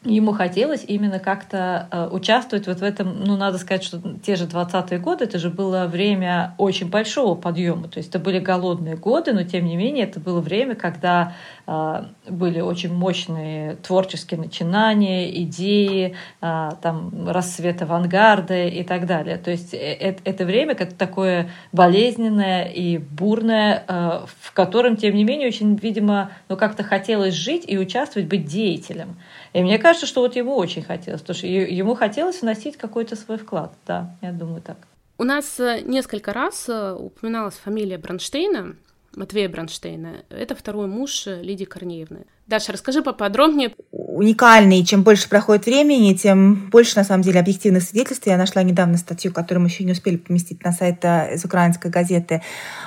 [0.05, 4.45] ему хотелось именно как-то э, участвовать вот в этом, ну, надо сказать, что те же
[4.45, 9.33] 20-е годы, это же было время очень большого подъема, то есть это были голодные годы,
[9.33, 11.33] но тем не менее это было время, когда
[11.67, 19.37] э, были очень мощные творческие начинания, идеи, э, там, рассвет авангарда и так далее.
[19.37, 25.75] То есть это, время как такое болезненное и бурное, в котором, тем не менее, очень,
[25.75, 29.17] видимо, ну, как-то хотелось жить и участвовать, быть деятелем.
[29.55, 33.37] И мне кажется, что вот ему очень хотелось, потому что ему хотелось вносить какой-то свой
[33.37, 33.73] вклад.
[33.87, 34.75] Да, я думаю так.
[35.17, 38.75] У нас э, несколько раз э, упоминалась фамилия Бронштейна,
[39.15, 40.25] Матвея Бронштейна.
[40.29, 42.25] Это второй муж э, Лидии Корнеевны.
[42.47, 43.73] Даша, расскажи поподробнее.
[43.93, 44.83] уникальный.
[44.83, 48.27] Чем больше проходит времени, тем больше, на самом деле, объективных свидетельств.
[48.27, 52.41] Я нашла недавно статью, которую мы еще не успели поместить на сайт из украинской газеты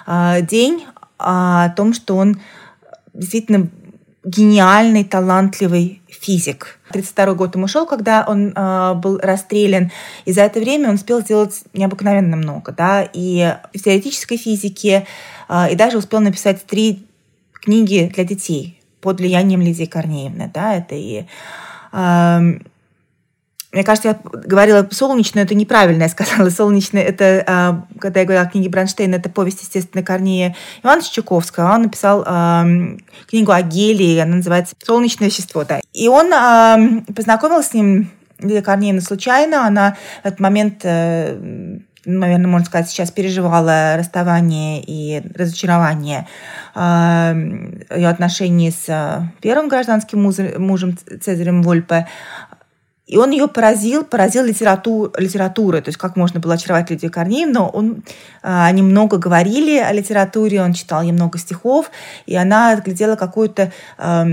[0.06, 0.84] «День»,
[1.18, 2.38] о том, что он
[3.14, 3.68] действительно
[4.28, 6.78] гениальный, талантливый физик.
[6.92, 9.90] 32 год ему шел, когда он э, был расстрелян,
[10.24, 15.06] и за это время он успел сделать необыкновенно много, да, и в теоретической физике,
[15.48, 17.06] э, и даже успел написать три
[17.52, 21.24] книги для детей под влиянием Лидии Корнеевны, да, это и
[21.92, 22.58] э,
[23.72, 26.48] мне кажется, я говорила солнечное, это неправильно я сказала.
[26.50, 31.74] Солнечное, это, а, когда я говорила о книге Бронштейна, это повесть, естественно, Корнея Ивановича Чуковского.
[31.74, 32.22] Он написал
[33.28, 35.64] книгу о гелии, она называется «Солнечное вещество».
[35.64, 35.80] Да.
[35.92, 36.32] И он
[37.14, 39.66] познакомился с ним Лилия Корнеевна случайно.
[39.66, 46.26] Она в этот момент э, наверное, можно сказать, сейчас переживала расставание и разочарование
[46.74, 50.22] ее отношений с первым гражданским
[50.58, 52.06] мужем Цезарем Вольпе.
[53.08, 57.64] И он ее поразил, поразил литератур, литературой, то есть как можно было очаровать Лидию Корнеевну.
[57.64, 58.02] Он,
[58.42, 61.90] а, они много говорили о литературе, он читал ей много стихов,
[62.26, 64.24] и она отглядела какую-то э,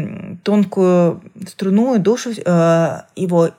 [0.43, 3.51] тонкую струну, душу э, его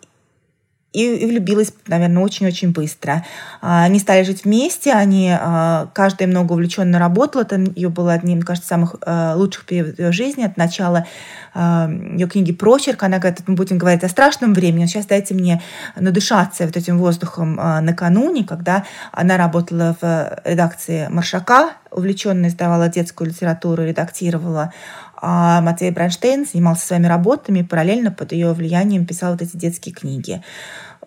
[0.97, 3.23] и, и влюбилась, наверное, очень-очень быстро.
[3.61, 8.41] А, они стали жить вместе, они, а, каждая много увлеченно работала, это ее было одним,
[8.41, 11.07] кажется, самых а, лучших периодов ее жизни, от начала
[11.55, 15.63] ее книги «Прочерк», она говорит, мы будем говорить о страшном времени, сейчас дайте мне
[15.99, 23.85] надышаться вот этим воздухом накануне, когда она работала в редакции «Маршака», увлеченно издавала детскую литературу,
[23.85, 24.71] редактировала
[25.19, 30.43] а Матвей Бронштейн занимался своими работами, параллельно под ее влиянием писал вот эти детские книги.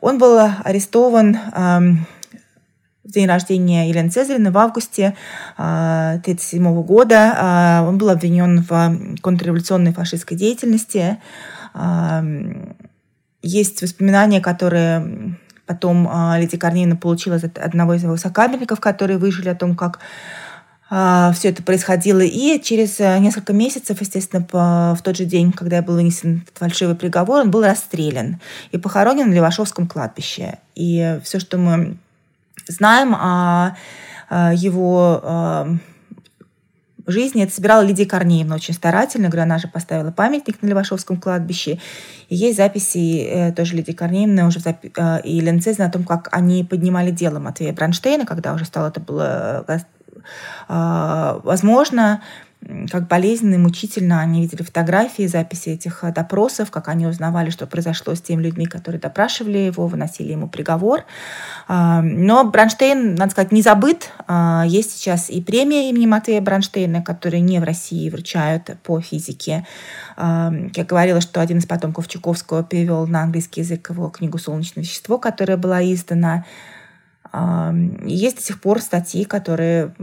[0.02, 1.38] Он был арестован
[3.10, 5.16] в день рождения Елены Цезаревны в августе
[5.58, 7.34] 1937 а, года.
[7.36, 11.18] А, он был обвинен в контрреволюционной фашистской деятельности.
[13.42, 19.56] Есть воспоминания, которые потом Лидия Корнеевна получила от одного из его сокамерников, которые выжили о
[19.56, 20.00] том, как
[20.90, 22.22] все это происходило.
[22.22, 24.46] И через э, несколько месяцев, естественно,
[24.96, 28.40] в тот же день, когда был вынесен фальшивый приговор, он был расстрелян
[28.72, 30.58] и похоронен на Левашовском кладбище.
[30.76, 31.98] И все, что мы
[32.68, 33.76] знаем о
[34.30, 35.80] его
[37.10, 39.28] жизни, это собирала Лидия Корнеевна очень старательно.
[39.28, 41.80] Говорю, она же поставила памятник на Левашовском кладбище.
[42.30, 46.64] И есть записи э, тоже Лидии Корнеевны уже э, и Ленцезина о том, как они
[46.64, 49.80] поднимали дело Матвея Бронштейна, когда уже стало это было а,
[50.68, 52.22] возможно,
[52.92, 57.66] как болезненно и мучительно они видели фотографии, записи этих а, допросов, как они узнавали, что
[57.66, 61.06] произошло с теми людьми, которые допрашивали его, выносили ему приговор.
[61.68, 64.12] А, но Бронштейн, надо сказать, не забыт.
[64.66, 69.66] Есть сейчас и премия имени Матвея Бронштейна, которые не в России вручают по физике.
[70.18, 75.18] Я говорила, что один из потомков Чуковского перевел на английский язык его книгу «Солнечное вещество»,
[75.18, 76.46] которая была издана
[78.06, 79.94] есть до сих пор статьи, которые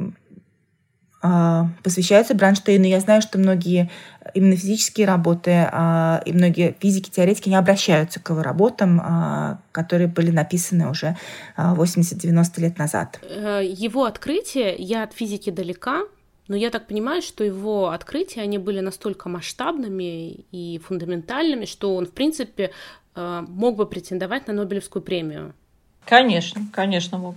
[1.23, 2.85] а, посвящаются Бронштейну.
[2.85, 3.91] Я знаю, что многие
[4.35, 10.09] именно физические работы а, и многие физики, теоретики не обращаются к его работам, а, которые
[10.09, 11.17] были написаны уже
[11.57, 13.19] 80-90 лет назад.
[13.23, 16.03] Э, его открытия, я от физики далека,
[16.49, 22.07] но я так понимаю, что его открытия, они были настолько масштабными и фундаментальными, что он,
[22.07, 22.71] в принципе,
[23.15, 25.55] э, мог бы претендовать на Нобелевскую премию.
[26.07, 27.35] Конечно, конечно мог.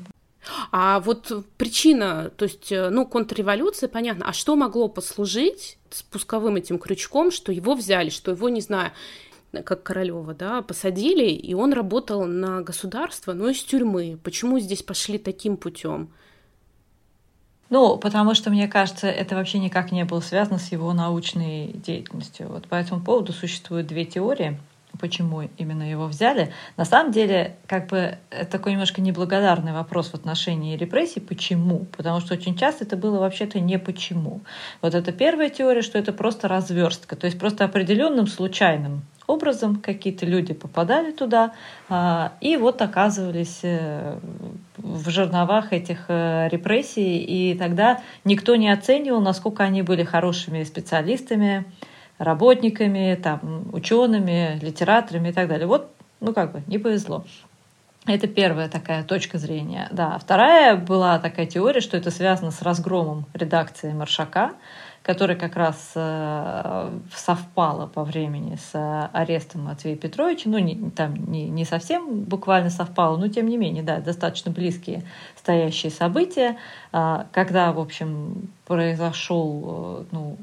[0.72, 6.80] А вот причина, то есть, э, ну, контрреволюция, понятно, а что могло послужить спусковым этим
[6.80, 8.91] крючком, что его взяли, что его, не знаю,
[9.51, 14.17] как Королева, да, посадили, и он работал на государство, но из тюрьмы.
[14.24, 16.09] Почему здесь пошли таким путем?
[17.70, 22.47] Ну, потому что, мне кажется, это вообще никак не было связано с его научной деятельностью.
[22.47, 24.59] Вот по этому поводу существуют две теории
[25.00, 26.54] почему именно его взяли.
[26.78, 31.20] На самом деле, как бы это такой немножко неблагодарный вопрос в отношении репрессий.
[31.20, 31.86] Почему?
[31.95, 34.41] Потому что очень часто это было вообще-то не почему.
[34.82, 40.26] Вот это первая теория, что это просто разверстка, то есть просто определенным случайным образом какие-то
[40.26, 41.54] люди попадали туда
[41.88, 44.18] а, и вот оказывались э,
[44.78, 51.66] в жерновах этих э, репрессий, и тогда никто не оценивал, насколько они были хорошими специалистами,
[52.20, 55.65] работниками, там, учеными, литераторами и так далее.
[55.65, 55.89] Вот,
[56.20, 57.26] ну как бы, не повезло.
[58.05, 59.88] Это первая такая точка зрения.
[59.91, 60.17] Да.
[60.17, 64.53] Вторая была такая теория, что это связано с разгромом редакции Маршака,
[65.03, 70.49] который как раз э, совпало по времени с арестом Матвея Петровича.
[70.49, 75.03] Ну, не, там не, не совсем буквально совпало, но тем не менее, да, достаточно близкие
[75.36, 76.57] стоящие события,
[76.91, 80.38] э, когда, в общем, произошел, э, ну,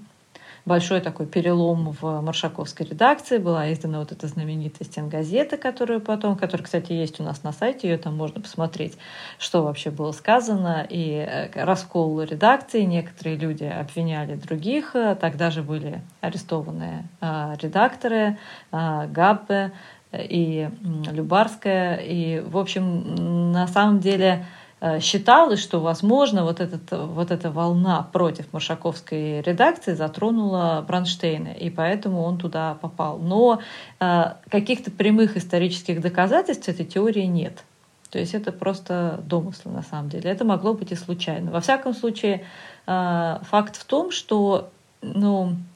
[0.66, 3.38] большой такой перелом в маршаковской редакции.
[3.38, 7.88] Была издана вот эта знаменитая стенгазета, которую потом, которая, кстати, есть у нас на сайте,
[7.88, 8.98] ее там можно посмотреть,
[9.38, 10.86] что вообще было сказано.
[10.90, 14.94] И э, раскол редакции, некоторые люди обвиняли других.
[15.20, 18.36] Тогда же были арестованы редакторы
[18.72, 19.72] Габбе,
[20.12, 20.68] и
[21.10, 21.96] Любарская.
[21.96, 24.65] И, в общем, на самом деле э,
[25.00, 32.22] считалось, что, возможно, вот, этот, вот эта волна против Маршаковской редакции затронула Бронштейна, и поэтому
[32.22, 33.18] он туда попал.
[33.18, 33.60] Но
[34.00, 37.64] э, каких-то прямых исторических доказательств этой теории нет.
[38.10, 40.30] То есть это просто домыслы на самом деле.
[40.30, 41.50] Это могло быть и случайно.
[41.50, 42.44] Во всяком случае,
[42.86, 44.70] э, факт в том, что
[45.00, 45.56] ну,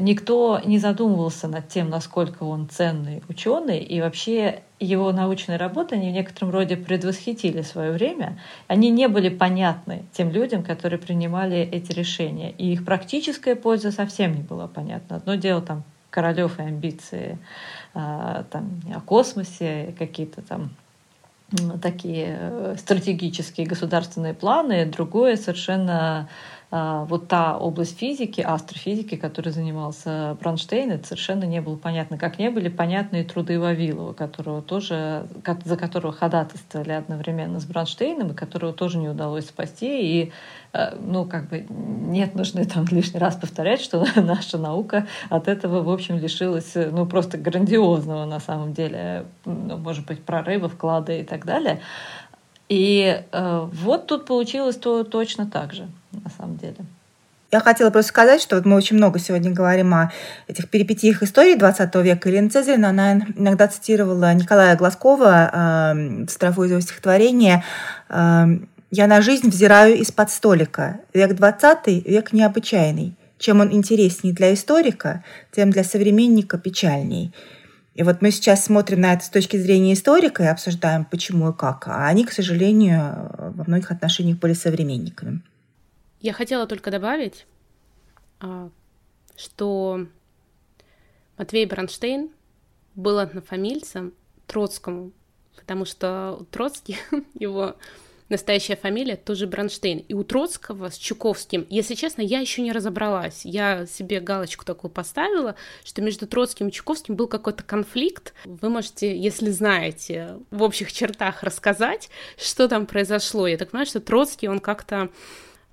[0.00, 6.10] никто не задумывался над тем, насколько он ценный ученый, и вообще его научные работы, они
[6.10, 8.40] в некотором роде предвосхитили свое время.
[8.66, 12.50] Они не были понятны тем людям, которые принимали эти решения.
[12.50, 15.16] И их практическая польза совсем не была понятна.
[15.16, 17.38] Одно дело там Королев и амбиции
[17.94, 20.70] э, там, о космосе, какие-то там
[21.82, 26.28] такие э, стратегические государственные планы, другое совершенно а,
[26.70, 32.18] вот та область физики, астрофизики, которой занимался Бронштейн, это совершенно не было понятно.
[32.18, 35.26] Как не были понятны и труды Вавилова, которого тоже,
[35.64, 40.20] за которого ходатайствовали одновременно с Бронштейном, и которого тоже не удалось спасти.
[40.22, 40.32] И,
[40.74, 45.82] э, ну, как бы нет нужды там лишний раз повторять, что наша наука от этого,
[45.82, 51.24] в общем, лишилась, ну, просто грандиозного на самом деле, ну, может быть, прорыва, вклада и
[51.24, 51.80] так далее.
[52.68, 56.76] И э, вот тут получилось то точно так же, на самом деле.
[57.50, 60.12] Я хотела просто сказать, что вот мы очень много сегодня говорим о
[60.48, 62.28] этих перипетиях истории 20 века.
[62.28, 67.64] Ирина Цезарина, она иногда цитировала Николая Глазкова э, в строфу из стихотворения
[68.10, 68.44] э,
[68.90, 71.00] «Я на жизнь взираю из-под столика.
[71.14, 73.14] Век 20 век необычайный.
[73.38, 77.32] Чем он интересней для историка, тем для современника печальней».
[77.98, 81.52] И вот мы сейчас смотрим на это с точки зрения историка и обсуждаем, почему и
[81.52, 81.88] как.
[81.88, 85.42] А они, к сожалению, во многих отношениях были современниками.
[86.20, 87.44] Я хотела только добавить,
[88.38, 88.70] а,
[89.36, 90.06] что
[91.36, 92.30] Матвей Бронштейн
[92.94, 94.14] был однофамильцем
[94.46, 95.10] Троцкому,
[95.56, 96.98] потому что Троцкий,
[97.34, 97.74] его
[98.28, 99.98] настоящая фамилия тоже Бронштейн.
[99.98, 103.44] И у Троцкого с Чуковским, если честно, я еще не разобралась.
[103.44, 105.54] Я себе галочку такую поставила,
[105.84, 108.34] что между Троцким и Чуковским был какой-то конфликт.
[108.44, 113.46] Вы можете, если знаете, в общих чертах рассказать, что там произошло.
[113.46, 115.10] Я так понимаю, что Троцкий, он как-то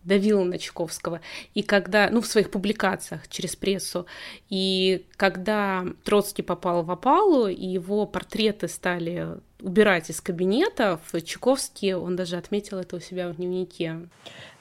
[0.05, 1.19] давил на Чуковского.
[1.53, 4.05] И когда, ну, в своих публикациях через прессу,
[4.49, 9.27] и когда Троцкий попал в опалу, и его портреты стали
[9.61, 14.07] убирать из кабинетов, Чуковский, он даже отметил это у себя в дневнике.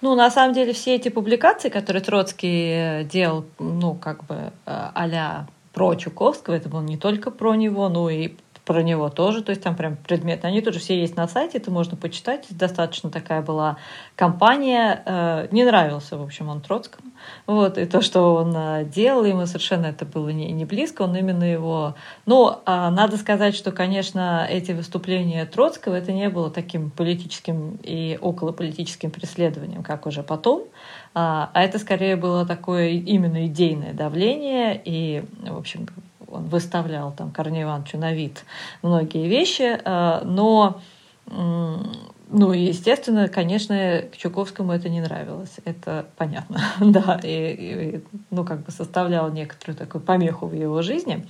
[0.00, 5.94] Ну, на самом деле, все эти публикации, которые Троцкий делал, ну, как бы а про
[5.96, 8.34] Чуковского, это было не только про него, но и
[8.64, 11.70] про него тоже, то есть там прям предметы, они тоже все есть на сайте, это
[11.70, 13.76] можно почитать, достаточно такая была
[14.16, 17.10] компания, э, не нравился, в общем, он Троцкому,
[17.46, 21.14] вот, и то, что он э, делал, ему совершенно это было не, не близко, он
[21.14, 21.94] именно его,
[22.24, 29.10] ну, надо сказать, что, конечно, эти выступления Троцкого, это не было таким политическим и околополитическим
[29.10, 30.64] преследованием, как уже потом,
[31.12, 35.86] а, а это скорее было такое именно идейное давление, и, в общем,
[36.34, 38.44] он выставлял там Корнею Ивановичу на вид
[38.82, 40.80] многие вещи, э, но
[41.26, 48.72] ну, естественно, конечно, Чуковскому это не нравилось, это понятно, да, и, и, ну, как бы
[48.72, 51.26] составлял некоторую такую помеху в его жизни.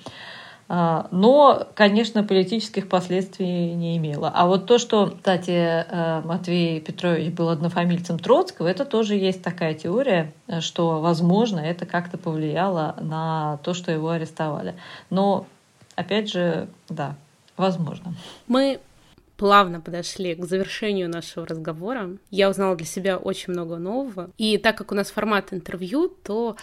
[0.66, 4.30] А, но, конечно, политических последствий не имело.
[4.34, 9.74] А вот то, что, кстати, э, Матвей Петрович был однофамильцем Троцкого, это тоже есть такая
[9.74, 14.74] теория, что, возможно, это как-то повлияло на то, что его арестовали.
[15.10, 15.46] Но,
[15.96, 17.16] опять же, да,
[17.56, 18.14] возможно.
[18.46, 18.80] Мы
[19.36, 22.16] плавно подошли к завершению нашего разговора.
[22.30, 24.30] Я узнала для себя очень много нового.
[24.38, 26.56] И так как у нас формат интервью, то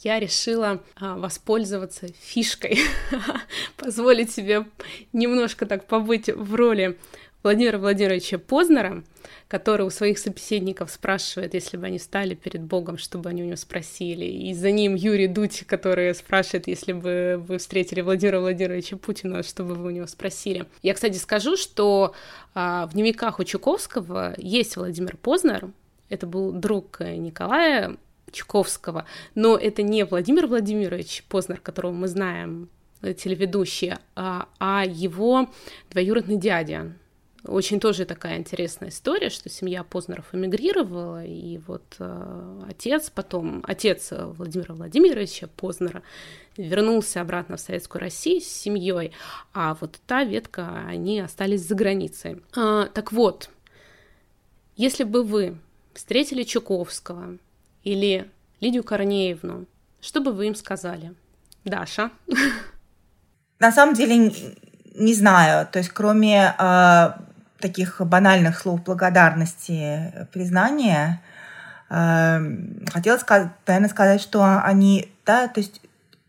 [0.00, 2.78] я решила а, воспользоваться фишкой,
[3.76, 4.66] позволить себе
[5.12, 6.98] немножко так побыть в роли
[7.42, 9.04] Владимира Владимировича Познера,
[9.46, 13.56] который у своих собеседников спрашивает, если бы они стали перед Богом, чтобы они у него
[13.56, 14.24] спросили.
[14.24, 19.76] И за ним Юрий Дудь, который спрашивает, если бы вы встретили Владимира Владимировича Путина, чтобы
[19.76, 20.66] вы у него спросили.
[20.82, 22.14] Я, кстати, скажу, что
[22.54, 25.70] а, в дневниках у Чуковского есть Владимир Познер,
[26.08, 27.96] это был друг Николая
[28.32, 32.68] Чуковского, но это не Владимир Владимирович Познер, которого мы знаем,
[33.02, 35.48] телеведущий, а, а его
[35.90, 36.92] двоюродный дядя,
[37.46, 44.08] очень тоже такая интересная история, что семья Познеров эмигрировала, и вот э, отец потом, отец
[44.10, 46.02] Владимира Владимировича Познера
[46.56, 49.12] вернулся обратно в Советскую Россию с семьей,
[49.52, 52.42] а вот та ветка, они остались за границей.
[52.56, 53.50] А, так вот,
[54.76, 55.56] если бы вы
[55.94, 57.38] встретили Чуковского
[57.86, 58.28] или
[58.60, 59.66] Лидию Корнеевну,
[60.00, 61.14] что бы вы им сказали?
[61.64, 62.10] Даша?
[63.60, 64.32] На самом деле
[64.96, 65.68] не знаю.
[65.70, 67.10] То есть кроме э,
[67.60, 71.22] таких банальных слов благодарности, признания,
[71.88, 72.40] э,
[72.92, 75.80] хотела сказать, наверное, сказать, что они, да, то есть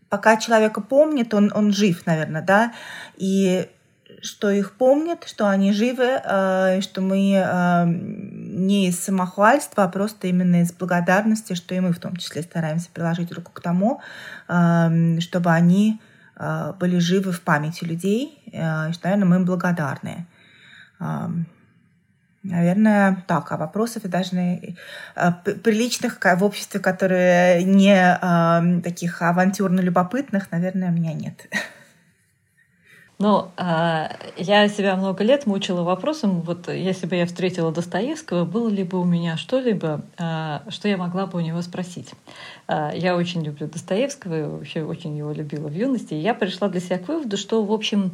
[0.08, 2.72] пока человека помнит, он, он жив, наверное, да,
[3.16, 3.68] и
[4.22, 10.62] что их помнят, что они живы, э, что мы не из самохвальства, а просто именно
[10.62, 14.00] из благодарности, что и мы в том числе стараемся приложить руку к тому,
[14.48, 16.00] э, чтобы они
[16.36, 20.26] э, были живы в памяти людей, э, что, наверное, мы им благодарны.
[21.00, 21.28] Э,
[22.44, 23.50] Наверное, так.
[23.50, 25.32] А вопросов и даже э,
[25.62, 31.46] приличных в обществе, которые не э, таких авантюрно-любопытных, наверное, у меня нет.
[33.20, 38.68] Ну, а, я себя много лет мучила вопросом, вот если бы я встретила Достоевского, было
[38.68, 42.12] ли бы у меня что-либо, а, что я могла бы у него спросить.
[42.68, 46.80] А, я очень люблю Достоевского, вообще очень его любила в юности, и я пришла для
[46.80, 48.12] себя к выводу, что, в общем,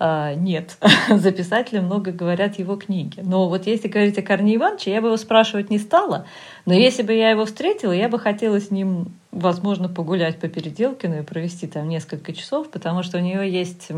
[0.00, 0.78] нет,
[1.10, 3.20] за писателя много говорят его книги.
[3.22, 6.24] Но вот если говорить о Корне Ивановиче, я бы его спрашивать не стала.
[6.64, 11.20] Но если бы я его встретила, я бы хотела с ним, возможно, погулять по Переделкину
[11.20, 13.90] и провести там несколько часов, потому что у нее есть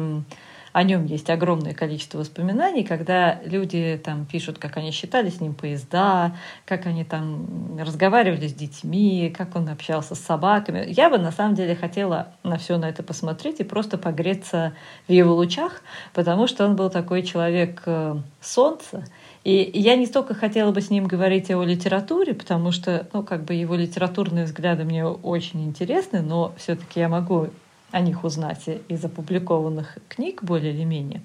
[0.72, 5.54] о нем есть огромное количество воспоминаний, когда люди там пишут, как они считали с ним
[5.54, 10.84] поезда, как они там разговаривали с детьми, как он общался с собаками.
[10.88, 14.72] Я бы на самом деле хотела на все на это посмотреть и просто погреться
[15.08, 15.82] в его лучах,
[16.14, 19.04] потому что он был такой человек э, солнца,
[19.44, 23.44] и я не столько хотела бы с ним говорить о литературе, потому что, ну, как
[23.44, 27.48] бы его литературные взгляды мне очень интересны, но все-таки я могу
[27.90, 31.22] о них узнать из опубликованных книг более или менее.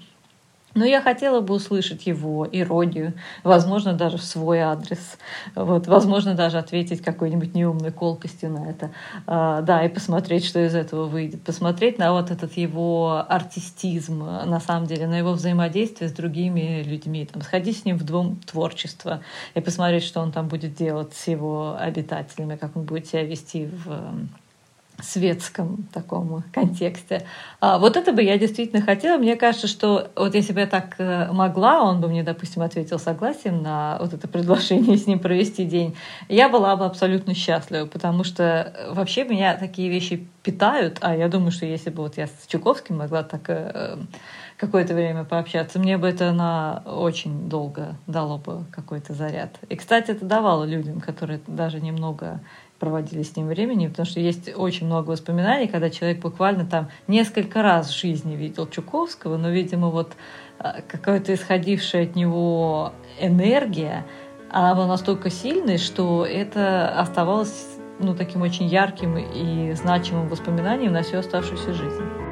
[0.78, 3.14] Но я хотела бы услышать его иронию,
[3.44, 5.18] возможно, даже в свой адрес,
[5.56, 8.92] вот, возможно, даже ответить какой-нибудь неумной колкостью на это,
[9.26, 14.60] а, да, и посмотреть, что из этого выйдет, посмотреть на вот этот его артистизм, на
[14.60, 19.22] самом деле, на его взаимодействие с другими людьми, там, сходить с ним в дом творчества
[19.56, 23.66] и посмотреть, что он там будет делать с его обитателями, как он будет себя вести
[23.66, 24.28] в
[25.02, 27.26] светском таком контексте.
[27.60, 29.18] А вот это бы я действительно хотела.
[29.18, 32.98] Мне кажется, что вот если бы я так э, могла, он бы мне, допустим, ответил
[32.98, 35.96] согласием на вот это предложение с ним провести день,
[36.30, 41.52] я была бы абсолютно счастлива, потому что вообще меня такие вещи питают, а я думаю,
[41.52, 43.98] что если бы вот я с Чуковским могла так э,
[44.58, 49.60] какое-то время пообщаться, мне бы это на очень долго дало бы какой-то заряд.
[49.70, 52.40] И, кстати, это давало людям, которые даже немного
[52.80, 57.62] проводили с ним времени, потому что есть очень много воспоминаний, когда человек буквально там несколько
[57.62, 60.14] раз в жизни видел Чуковского, но, видимо, вот
[60.60, 64.06] а, какая-то исходившая от него энергия,
[64.50, 71.04] она была настолько сильной, что это оставалось ну, таким очень ярким и значимым воспоминанием на
[71.04, 72.27] всю оставшуюся жизнь.